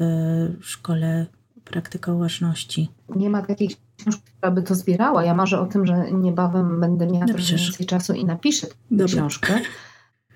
szkole 0.60 1.26
praktyka 1.64 2.12
uważności. 2.12 2.88
Nie 3.16 3.30
ma 3.30 3.42
takiej 3.42 3.70
książki, 4.02 4.22
która 4.36 4.50
by 4.52 4.62
to 4.62 4.74
zbierała. 4.74 5.24
Ja 5.24 5.34
marzę 5.34 5.60
o 5.60 5.66
tym, 5.66 5.86
że 5.86 6.12
niebawem 6.12 6.80
będę 6.80 7.06
miała 7.06 7.26
trochę 7.26 7.56
więcej 7.56 7.86
czasu 7.86 8.12
i 8.12 8.24
napiszę 8.24 8.66
tę 8.98 9.04
książkę. 9.04 9.60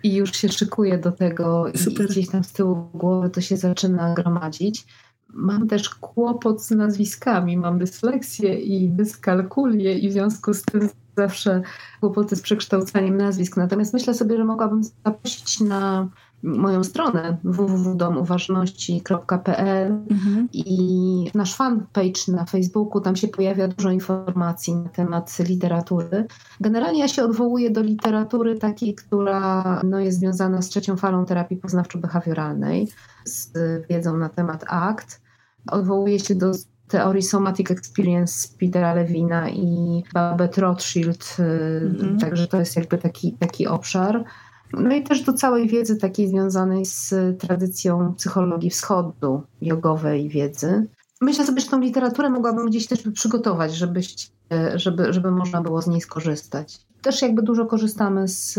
I 0.02 0.14
już 0.14 0.36
się 0.36 0.48
szykuję 0.48 0.98
do 0.98 1.12
tego 1.12 1.64
Super. 1.74 2.06
i 2.06 2.08
gdzieś 2.08 2.28
tam 2.28 2.44
z 2.44 2.52
tyłu 2.52 2.90
głowy 2.94 3.30
to 3.30 3.40
się 3.40 3.56
zaczyna 3.56 4.14
gromadzić. 4.14 4.86
Mam 5.28 5.68
też 5.68 5.88
kłopot 5.88 6.62
z 6.62 6.70
nazwiskami, 6.70 7.56
mam 7.56 7.78
dysleksję 7.78 8.54
i 8.60 8.88
dyskalkulię 8.88 9.98
i 9.98 10.08
w 10.08 10.12
związku 10.12 10.54
z 10.54 10.62
tym 10.62 10.88
zawsze 11.16 11.62
kłopoty 12.00 12.36
z 12.36 12.42
przekształcaniem 12.42 13.16
nazwisk. 13.16 13.56
Natomiast 13.56 13.92
myślę 13.92 14.14
sobie, 14.14 14.36
że 14.36 14.44
mogłabym 14.44 14.84
zaprosić 14.84 15.60
na 15.60 16.08
moją 16.42 16.84
stronę 16.84 17.36
www.domuważności.pl 17.44 19.92
mhm. 20.10 20.48
i 20.52 21.30
nasz 21.34 21.54
fanpage 21.54 22.20
na 22.28 22.44
Facebooku, 22.44 23.00
tam 23.00 23.16
się 23.16 23.28
pojawia 23.28 23.68
dużo 23.68 23.90
informacji 23.90 24.76
na 24.76 24.88
temat 24.88 25.38
literatury. 25.38 26.26
Generalnie 26.60 27.00
ja 27.00 27.08
się 27.08 27.24
odwołuję 27.24 27.70
do 27.70 27.82
literatury 27.82 28.58
takiej, 28.58 28.94
która 28.94 29.80
no, 29.84 30.00
jest 30.00 30.18
związana 30.18 30.62
z 30.62 30.68
trzecią 30.68 30.96
falą 30.96 31.24
terapii 31.24 31.60
poznawczo-behawioralnej, 31.60 32.86
z 33.24 33.52
wiedzą 33.90 34.16
na 34.16 34.28
temat 34.28 34.64
ACT. 34.68 35.20
Odwołuję 35.66 36.20
się 36.20 36.34
do 36.34 36.52
teorii 36.88 37.22
Somatic 37.22 37.70
Experience 37.70 38.48
Petera 38.60 38.94
Lewina 38.94 39.50
i 39.50 40.02
Babette 40.14 40.60
Rothschild, 40.60 41.36
mhm. 41.38 42.18
także 42.18 42.46
to 42.46 42.58
jest 42.58 42.76
jakby 42.76 42.98
taki, 42.98 43.32
taki 43.32 43.66
obszar. 43.66 44.24
No 44.72 44.94
i 44.94 45.02
też 45.02 45.22
do 45.22 45.32
całej 45.32 45.68
wiedzy 45.68 45.96
takiej 45.96 46.28
związanej 46.28 46.86
z 46.86 47.14
tradycją 47.40 48.14
psychologii 48.14 48.70
wschodu, 48.70 49.42
jogowej 49.62 50.28
wiedzy. 50.28 50.86
myślę 51.20 51.46
sobie, 51.46 51.60
że 51.60 51.66
tą 51.66 51.80
literaturę 51.80 52.30
mogłabym 52.30 52.66
gdzieś 52.66 52.86
też 52.86 53.02
przygotować, 53.14 53.74
żebyś, 53.74 54.30
żeby, 54.74 55.12
żeby 55.12 55.30
można 55.30 55.62
było 55.62 55.82
z 55.82 55.86
niej 55.86 56.00
skorzystać. 56.00 56.86
Też 57.02 57.22
jakby 57.22 57.42
dużo 57.42 57.66
korzystamy 57.66 58.28
z, 58.28 58.52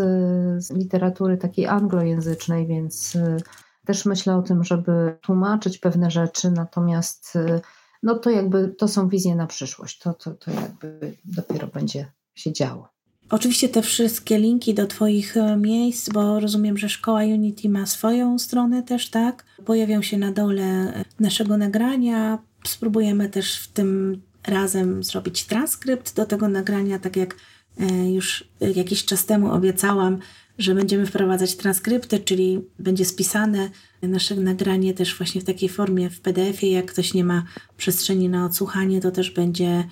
z 0.64 0.72
literatury 0.72 1.38
takiej 1.38 1.68
anglojęzycznej, 1.68 2.68
więc 2.68 3.16
y, 3.16 3.38
też 3.86 4.05
myślę 4.05 4.36
o 4.36 4.41
tym, 4.41 4.64
żeby 4.64 5.18
tłumaczyć 5.22 5.78
pewne 5.78 6.12
rzeczy, 6.12 6.51
natomiast 6.51 7.36
y, 7.36 7.62
no 8.03 8.20
to 8.20 8.30
jakby 8.30 8.68
to 8.68 8.88
są 8.88 9.10
wizje 9.10 9.36
na 9.36 9.47
przyszłość. 9.47 9.99
To, 9.99 10.14
to, 10.14 10.32
to 10.32 10.51
jakby 10.51 11.18
dopiero 11.26 11.68
będzie 11.68 12.12
się 12.36 12.53
działo. 12.53 12.97
Oczywiście 13.30 13.70
te 13.70 13.82
wszystkie 13.82 14.40
linki 14.40 14.74
do 14.74 14.88
Twoich 14.88 15.38
e, 15.38 15.58
miejsc, 15.58 16.10
bo 16.10 16.40
rozumiem, 16.40 16.78
że 16.78 16.90
szkoła 16.90 17.22
Unity 17.22 17.70
ma 17.70 17.86
swoją 17.86 18.40
stronę 18.40 18.84
też, 18.84 19.10
tak? 19.10 19.46
Pojawią 19.66 20.02
się 20.02 20.18
na 20.18 20.32
dole 20.32 20.94
naszego 21.20 21.58
nagrania. 21.58 22.38
Spróbujemy 22.68 23.30
też 23.30 23.58
w 23.58 23.68
tym 23.68 24.22
razem 24.48 25.04
zrobić 25.04 25.44
transkrypt 25.44 26.16
do 26.16 26.26
tego 26.26 26.50
nagrania, 26.50 27.00
tak 27.00 27.16
jak 27.16 27.36
e, 27.80 28.12
już 28.12 28.44
jakiś 28.76 29.06
czas 29.06 29.26
temu 29.26 29.52
obiecałam, 29.52 30.20
że 30.58 30.76
będziemy 30.76 31.06
wprowadzać 31.06 31.56
transkrypty, 31.56 32.20
czyli 32.20 32.62
będzie 32.80 33.06
spisane 33.06 33.70
nasze 34.02 34.36
nagranie 34.36 34.94
też 34.94 35.18
właśnie 35.18 35.42
w 35.42 35.44
takiej 35.44 35.70
formie 35.70 36.10
w 36.10 36.22
PDF-ie. 36.22 36.72
Jak 36.72 36.86
ktoś 36.86 37.14
nie 37.14 37.24
ma 37.24 37.44
przestrzeni 37.78 38.30
na 38.30 38.46
odsłuchanie, 38.46 39.02
to 39.02 39.12
też 39.12 39.32
będzie 39.32 39.68
e, 39.68 39.88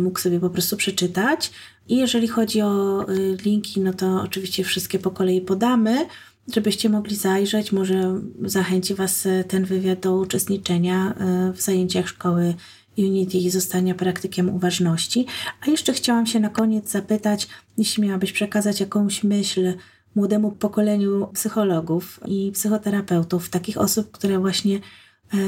mógł 0.00 0.20
sobie 0.20 0.40
po 0.40 0.50
prostu 0.50 0.76
przeczytać. 0.76 1.50
I 1.88 1.96
jeżeli 1.96 2.28
chodzi 2.28 2.62
o 2.62 3.02
y, 3.08 3.36
linki, 3.44 3.80
no 3.80 3.92
to 3.92 4.22
oczywiście 4.22 4.64
wszystkie 4.64 4.98
po 4.98 5.10
kolei 5.10 5.40
podamy, 5.40 6.06
żebyście 6.54 6.88
mogli 6.88 7.16
zajrzeć. 7.16 7.72
Może 7.72 8.20
zachęci 8.42 8.94
Was 8.94 9.26
y, 9.26 9.44
ten 9.48 9.64
wywiad 9.64 10.00
do 10.00 10.16
uczestniczenia 10.16 11.14
y, 11.50 11.52
w 11.52 11.60
zajęciach 11.60 12.08
szkoły 12.08 12.54
Unity 12.98 13.38
i 13.38 13.50
zostania 13.50 13.94
praktykiem 13.94 14.54
uważności. 14.54 15.26
A 15.66 15.70
jeszcze 15.70 15.92
chciałam 15.92 16.26
się 16.26 16.40
na 16.40 16.48
koniec 16.48 16.90
zapytać, 16.90 17.48
jeśli 17.78 18.02
miałabyś 18.02 18.32
przekazać 18.32 18.80
jakąś 18.80 19.24
myśl 19.24 19.74
młodemu 20.14 20.52
pokoleniu 20.52 21.28
psychologów 21.32 22.20
i 22.26 22.52
psychoterapeutów, 22.52 23.48
takich 23.48 23.78
osób, 23.78 24.10
które 24.10 24.38
właśnie 24.38 24.80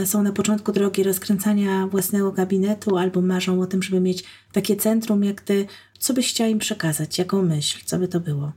są 0.05 0.23
na 0.23 0.33
początku 0.33 0.73
drogi 0.73 1.03
rozkręcania 1.03 1.87
własnego 1.87 2.33
gabinetu 2.33 2.97
albo 2.97 3.21
marzą 3.21 3.61
o 3.61 3.67
tym, 3.67 3.83
żeby 3.83 4.01
mieć 4.01 4.25
takie 4.53 4.77
centrum 4.77 5.25
jak 5.25 5.41
ty, 5.41 5.67
co 5.99 6.15
byś 6.15 6.31
chciała 6.31 6.51
im 6.51 6.59
przekazać? 6.59 7.19
Jaką 7.19 7.43
myśl? 7.43 7.79
Co 7.85 7.99
by 7.99 8.09
to 8.09 8.21
było? 8.21 8.53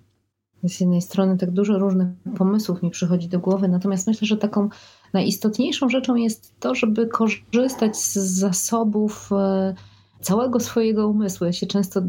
Z 0.63 0.79
jednej 0.79 1.01
strony 1.01 1.37
tak 1.37 1.51
dużo 1.51 1.79
różnych 1.79 2.07
pomysłów 2.37 2.83
mi 2.83 2.89
przychodzi 2.89 3.27
do 3.27 3.39
głowy, 3.39 3.67
natomiast 3.67 4.07
myślę, 4.07 4.27
że 4.27 4.37
taką 4.37 4.69
najistotniejszą 5.13 5.89
rzeczą 5.89 6.15
jest 6.15 6.59
to, 6.59 6.75
żeby 6.75 7.07
korzystać 7.07 7.97
z 7.97 8.13
zasobów 8.13 9.29
e, 9.31 9.75
całego 10.21 10.59
swojego 10.59 11.07
umysłu. 11.07 11.45
Ja 11.45 11.53
się 11.53 11.67
często 11.67 12.01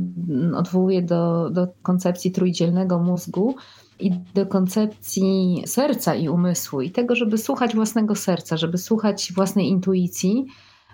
odwołuję 0.57 1.03
do, 1.03 1.51
do 1.51 1.69
koncepcji 1.83 2.33
trójdzielnego 2.33 2.99
mózgu, 2.99 3.55
i 4.01 4.11
do 4.35 4.47
koncepcji 4.47 5.63
serca 5.67 6.15
i 6.15 6.29
umysłu 6.29 6.81
i 6.81 6.91
tego, 6.91 7.15
żeby 7.15 7.39
słuchać 7.39 7.75
własnego 7.75 8.15
serca, 8.15 8.57
żeby 8.57 8.79
słuchać 8.79 9.33
własnej 9.33 9.69
intuicji, 9.69 10.47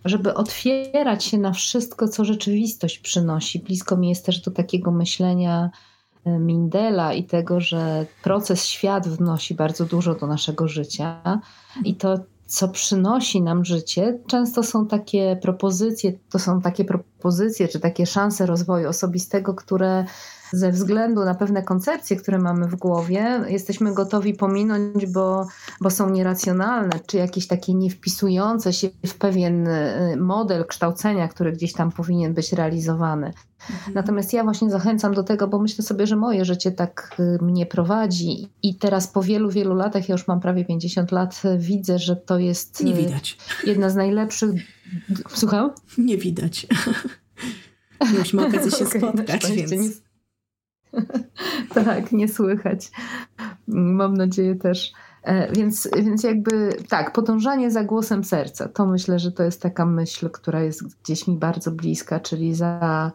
żeby 0.05 0.35
otwierać 0.35 1.25
się 1.25 1.39
na 1.39 1.53
wszystko, 1.53 2.09
co 2.09 2.25
rzeczywistość 2.25 2.99
przynosi. 2.99 3.59
Blisko 3.59 3.97
mi 3.97 4.09
jest 4.09 4.27
też 4.27 4.41
do 4.41 4.51
takiego 4.51 4.91
myślenia 4.91 5.71
e, 6.25 6.39
Mindela 6.39 7.15
i 7.15 7.25
tego, 7.25 7.61
że 7.61 8.07
proces 8.23 8.67
świat 8.67 9.09
wnosi 9.09 9.55
bardzo 9.55 9.85
dużo 9.85 10.15
do 10.15 10.27
naszego 10.27 10.69
życia 10.69 11.41
i 11.85 11.95
to, 11.95 12.19
co 12.47 12.69
przynosi 12.69 13.43
nam 13.43 13.65
życie, 13.65 14.19
często 14.27 14.63
są 14.63 14.87
takie 14.87 15.39
propozycje, 15.43 16.13
to 16.31 16.39
są 16.39 16.61
takie 16.61 16.85
propozycje 16.85 17.69
czy 17.69 17.81
takie 17.81 18.07
szanse 18.07 18.47
rozwoju 18.47 18.89
osobistego, 18.89 19.55
które 19.55 20.05
ze 20.53 20.73
względu 20.73 21.25
na 21.25 21.35
pewne 21.35 21.63
koncepcje, 21.63 22.17
które 22.17 22.39
mamy 22.39 22.69
w 22.69 22.77
głowie, 22.77 23.41
jesteśmy 23.49 23.95
gotowi 23.95 24.35
pominąć, 24.35 25.07
bo, 25.07 25.47
bo 25.81 25.91
są 25.91 26.11
nieracjonalne, 26.11 27.01
czy 27.07 27.17
jakieś 27.17 27.47
takie 27.47 27.75
niewpisujące 27.75 28.73
się 28.73 28.89
w 29.07 29.15
pewien 29.15 29.69
y, 29.69 30.17
model 30.19 30.65
kształcenia, 30.67 31.29
który 31.29 31.53
gdzieś 31.53 31.73
tam 31.73 31.93
powinien 31.93 32.35
być 32.35 32.53
realizowany. 32.53 33.33
Mhm. 33.71 33.95
Natomiast 33.95 34.33
ja 34.33 34.45
właśnie 34.45 34.71
zachęcam 34.71 35.15
do 35.15 35.23
tego, 35.23 35.49
bo 35.49 35.59
myślę 35.59 35.85
sobie, 35.85 36.07
że 36.07 36.17
moje 36.17 36.45
życie 36.45 36.73
tak 36.73 37.17
y, 37.21 37.45
mnie 37.45 37.67
prowadzi 37.67 38.49
i 38.63 38.75
teraz 38.75 39.09
po 39.09 39.23
wielu, 39.23 39.51
wielu 39.51 39.75
latach, 39.75 40.09
ja 40.09 40.13
już 40.13 40.27
mam 40.27 40.41
prawie 40.41 40.65
50 40.65 41.13
lat, 41.13 41.43
widzę, 41.59 41.99
że 41.99 42.17
to 42.17 42.39
jest 42.39 42.85
Nie 42.85 42.95
widać. 42.95 43.39
jedna 43.65 43.91
z 43.91 43.95
najlepszych... 43.95 44.51
Słucham? 45.29 45.71
Nie 45.99 46.19
widać. 46.19 46.67
Mieliśmy 48.13 48.47
okazję 48.47 48.71
się 48.71 48.87
okay, 48.87 49.01
spotkać, 49.01 49.53
więc... 49.53 50.06
tak, 51.75 52.13
nie 52.13 52.29
słychać. 52.29 52.91
Mam 53.69 54.15
nadzieję 54.15 54.55
też. 54.55 54.93
E, 55.23 55.53
więc, 55.53 55.89
więc 55.97 56.23
jakby 56.23 56.77
tak, 56.89 57.13
podążanie 57.13 57.71
za 57.71 57.85
głosem 57.85 58.25
serca, 58.25 58.69
to 58.69 58.87
myślę, 58.87 59.19
że 59.19 59.33
to 59.33 59.43
jest 59.43 59.63
taka 59.63 59.87
myśl, 59.87 60.31
która 60.31 60.61
jest 60.61 61.03
gdzieś 61.03 61.27
mi 61.27 61.37
bardzo 61.37 61.71
bliska, 61.71 62.21
czyli 62.21 62.55
za 62.55 63.13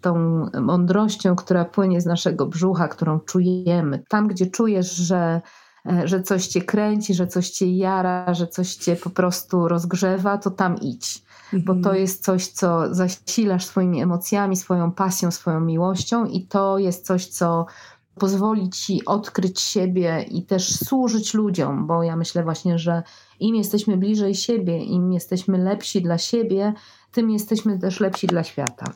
tą 0.00 0.16
mądrością, 0.60 1.36
która 1.36 1.64
płynie 1.64 2.00
z 2.00 2.06
naszego 2.06 2.46
brzucha, 2.46 2.88
którą 2.88 3.20
czujemy. 3.20 4.02
Tam, 4.08 4.28
gdzie 4.28 4.46
czujesz, 4.46 4.96
że, 4.96 5.40
e, 5.86 6.08
że 6.08 6.22
coś 6.22 6.46
cię 6.46 6.62
kręci, 6.62 7.14
że 7.14 7.26
coś 7.26 7.50
cię 7.50 7.76
jara, 7.76 8.34
że 8.34 8.46
coś 8.46 8.74
cię 8.74 8.96
po 8.96 9.10
prostu 9.10 9.68
rozgrzewa, 9.68 10.38
to 10.38 10.50
tam 10.50 10.76
idź 10.80 11.23
bo 11.52 11.72
to 11.72 11.78
mhm. 11.78 11.96
jest 11.96 12.24
coś, 12.24 12.46
co 12.46 12.94
zasilasz 12.94 13.64
swoimi 13.64 14.02
emocjami, 14.02 14.56
swoją 14.56 14.92
pasją, 14.92 15.30
swoją 15.30 15.60
miłością 15.60 16.26
i 16.26 16.46
to 16.46 16.78
jest 16.78 17.06
coś, 17.06 17.26
co 17.26 17.66
pozwoli 18.14 18.70
ci 18.70 19.04
odkryć 19.04 19.60
siebie 19.60 20.24
i 20.30 20.42
też 20.42 20.76
służyć 20.76 21.34
ludziom, 21.34 21.86
bo 21.86 22.02
ja 22.02 22.16
myślę 22.16 22.42
właśnie, 22.42 22.78
że 22.78 23.02
im 23.40 23.56
jesteśmy 23.56 23.96
bliżej 23.96 24.34
siebie, 24.34 24.78
im 24.78 25.12
jesteśmy 25.12 25.58
lepsi 25.58 26.02
dla 26.02 26.18
siebie, 26.18 26.72
tym 27.12 27.30
jesteśmy 27.30 27.78
też 27.78 28.00
lepsi 28.00 28.26
dla 28.26 28.44
świata. 28.44 28.92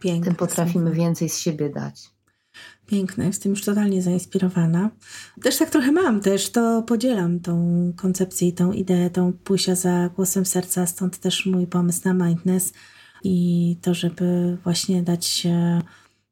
Piękne, 0.00 0.24
tym 0.24 0.34
potrafimy 0.34 0.90
więcej 0.90 1.28
z 1.28 1.38
siebie 1.38 1.70
dać. 1.70 2.17
Piękne, 2.86 3.26
jestem 3.26 3.50
już 3.50 3.64
totalnie 3.64 4.02
zainspirowana. 4.02 4.90
Też 5.42 5.56
tak 5.56 5.70
trochę 5.70 5.92
mam, 5.92 6.20
też 6.20 6.50
to 6.50 6.82
podzielam 6.82 7.40
tą 7.40 7.92
koncepcję 7.96 8.48
i 8.48 8.52
tą 8.52 8.72
ideę, 8.72 9.10
tą 9.10 9.32
pójścia 9.32 9.74
za 9.74 10.08
głosem 10.16 10.46
serca, 10.46 10.86
stąd 10.86 11.18
też 11.18 11.46
mój 11.46 11.66
pomysł 11.66 12.00
na 12.04 12.14
mindness 12.14 12.72
i 13.24 13.76
to, 13.82 13.94
żeby 13.94 14.58
właśnie 14.64 15.02
dać 15.02 15.46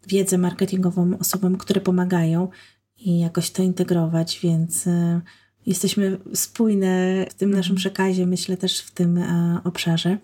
wiedzę 0.06 0.38
marketingową 0.38 1.18
osobom, 1.18 1.56
które 1.56 1.80
pomagają 1.80 2.48
i 2.98 3.20
jakoś 3.20 3.50
to 3.50 3.62
integrować, 3.62 4.38
więc 4.42 4.86
e, 4.86 5.20
jesteśmy 5.66 6.18
spójne 6.34 7.26
w 7.30 7.34
tym 7.34 7.50
naszym 7.50 7.76
przekazie, 7.76 8.26
myślę 8.26 8.56
też 8.56 8.80
w 8.80 8.90
tym 8.90 9.18
e, 9.18 9.60
obszarze. 9.64 10.18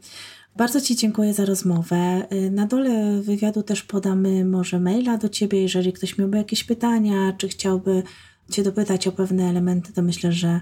Bardzo 0.56 0.80
Ci 0.80 0.96
dziękuję 0.96 1.34
za 1.34 1.44
rozmowę. 1.44 2.26
Y, 2.32 2.50
na 2.50 2.66
dole 2.66 3.22
wywiadu 3.22 3.62
też 3.62 3.82
podamy 3.82 4.44
może 4.44 4.80
maila 4.80 5.18
do 5.18 5.28
Ciebie, 5.28 5.62
jeżeli 5.62 5.92
ktoś 5.92 6.18
miałby 6.18 6.36
jakieś 6.36 6.64
pytania, 6.64 7.32
czy 7.38 7.48
chciałby 7.48 8.02
Cię 8.50 8.62
dopytać 8.62 9.06
o 9.06 9.12
pewne 9.12 9.48
elementy, 9.48 9.92
to 9.92 10.02
myślę, 10.02 10.32
że, 10.32 10.60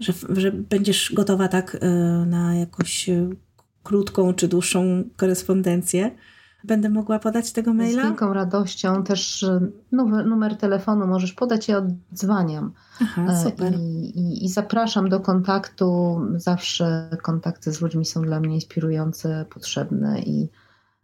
że, 0.00 0.12
że 0.28 0.52
będziesz 0.52 1.12
gotowa 1.14 1.48
tak 1.48 1.74
y, 1.74 1.78
na 2.26 2.54
jakąś 2.54 3.08
y, 3.08 3.36
krótką 3.82 4.34
czy 4.34 4.48
dłuższą 4.48 5.04
korespondencję. 5.16 6.10
Będę 6.64 6.88
mogła 6.88 7.18
podać 7.18 7.52
tego 7.52 7.74
maila? 7.74 8.02
Z 8.02 8.06
wielką 8.06 8.32
radością. 8.32 9.04
Też 9.04 9.46
numer, 9.92 10.26
numer 10.26 10.56
telefonu 10.56 11.06
możesz 11.06 11.32
podać, 11.32 11.68
ja 11.68 11.82
odzwaniam. 12.12 12.72
Aha, 13.00 13.26
e, 13.28 13.42
super. 13.42 13.74
I, 13.74 14.18
i, 14.18 14.44
I, 14.44 14.48
zapraszam 14.48 15.08
do 15.08 15.20
kontaktu. 15.20 16.20
Zawsze 16.36 17.10
kontakty 17.22 17.72
z 17.72 17.80
ludźmi 17.80 18.04
są 18.04 18.22
dla 18.22 18.40
mnie 18.40 18.54
inspirujące, 18.54 19.46
potrzebne 19.50 20.20
i 20.20 20.48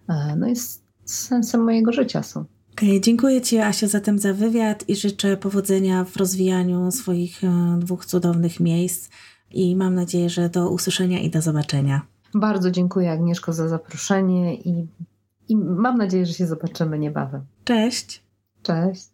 e, 0.09 0.37
no 0.37 0.47
jest 0.47 0.85
sensem 1.05 1.65
mojego 1.65 1.93
życia 1.93 2.23
są. 2.23 2.45
Okay, 2.73 3.01
dziękuję 3.01 3.41
Ci, 3.41 3.59
Asiu, 3.59 3.89
zatem 3.89 4.19
za 4.19 4.35
wywiad 4.35 4.89
i 4.89 4.97
życzę 4.97 5.37
powodzenia 5.37 6.05
w 6.05 6.17
rozwijaniu 6.17 6.91
swoich 6.91 7.45
e, 7.45 7.79
dwóch 7.79 8.07
cudownych 8.07 8.61
miejsc. 8.61 9.09
I 9.51 9.77
mam 9.77 9.95
nadzieję, 9.95 10.31
że 10.31 10.49
do 10.49 10.71
usłyszenia 10.71 11.21
i 11.21 11.31
do 11.31 11.43
zobaczenia. 11.43 12.03
Bardzo 12.35 12.71
dziękuję, 12.71 13.13
Agnieszko, 13.13 13.53
za 13.53 13.69
zaproszenie 13.69 14.55
i 14.55 14.87
i 15.49 15.57
mam 15.57 15.99
nadzieję, 15.99 16.27
że 16.27 16.33
się 16.33 16.47
zobaczymy 16.47 16.99
niebawem. 16.99 17.45
Cześć. 17.65 18.23
Cześć. 18.63 19.11